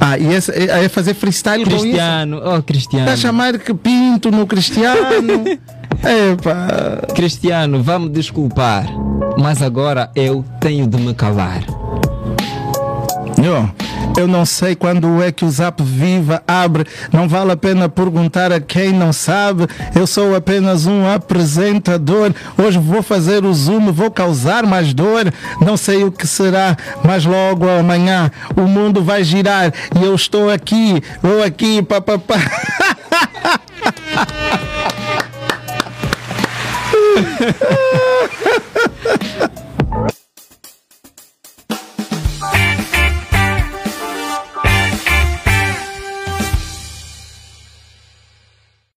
Ah, 0.00 0.18
e 0.18 0.26
esse, 0.34 0.50
é 0.52 0.84
é 0.84 0.88
fazer 0.88 1.14
freestyle 1.14 1.64
com 1.64 1.70
isso? 1.70 1.80
Cristiano, 1.80 2.40
oh 2.44 2.62
Cristiano. 2.62 3.04
Está 3.04 3.12
a 3.14 3.16
chamar 3.16 3.58
que 3.58 3.72
pinto 3.74 4.30
no 4.30 4.46
Cristiano. 4.46 5.44
Epa. 6.04 7.06
Cristiano, 7.14 7.82
vá-me 7.82 8.08
desculpar, 8.10 8.86
mas 9.38 9.62
agora 9.62 10.10
eu 10.14 10.44
tenho 10.60 10.86
de 10.86 10.96
me 10.98 11.14
calar. 11.14 11.62
Eu, 13.42 13.68
eu 14.16 14.28
não 14.28 14.46
sei 14.46 14.74
quando 14.74 15.22
é 15.22 15.32
que 15.32 15.44
o 15.44 15.50
Zap 15.50 15.82
Viva 15.82 16.42
abre. 16.46 16.86
Não 17.12 17.28
vale 17.28 17.52
a 17.52 17.56
pena 17.56 17.88
perguntar 17.88 18.52
a 18.52 18.60
quem 18.60 18.92
não 18.92 19.12
sabe. 19.12 19.66
Eu 19.94 20.06
sou 20.06 20.36
apenas 20.36 20.86
um 20.86 21.08
apresentador. 21.08 22.32
Hoje 22.56 22.78
vou 22.78 23.02
fazer 23.02 23.44
o 23.44 23.52
Zoom, 23.52 23.92
vou 23.92 24.10
causar 24.10 24.64
mais 24.64 24.94
dor. 24.94 25.32
Não 25.60 25.76
sei 25.76 26.04
o 26.04 26.12
que 26.12 26.26
será, 26.26 26.76
mas 27.04 27.24
logo 27.24 27.68
amanhã 27.68 28.30
o 28.56 28.62
mundo 28.62 29.02
vai 29.02 29.24
girar 29.24 29.72
e 30.00 30.04
eu 30.04 30.14
estou 30.14 30.50
aqui, 30.50 31.02
vou 31.22 31.42
aqui, 31.42 31.82
papapá. 31.82 32.36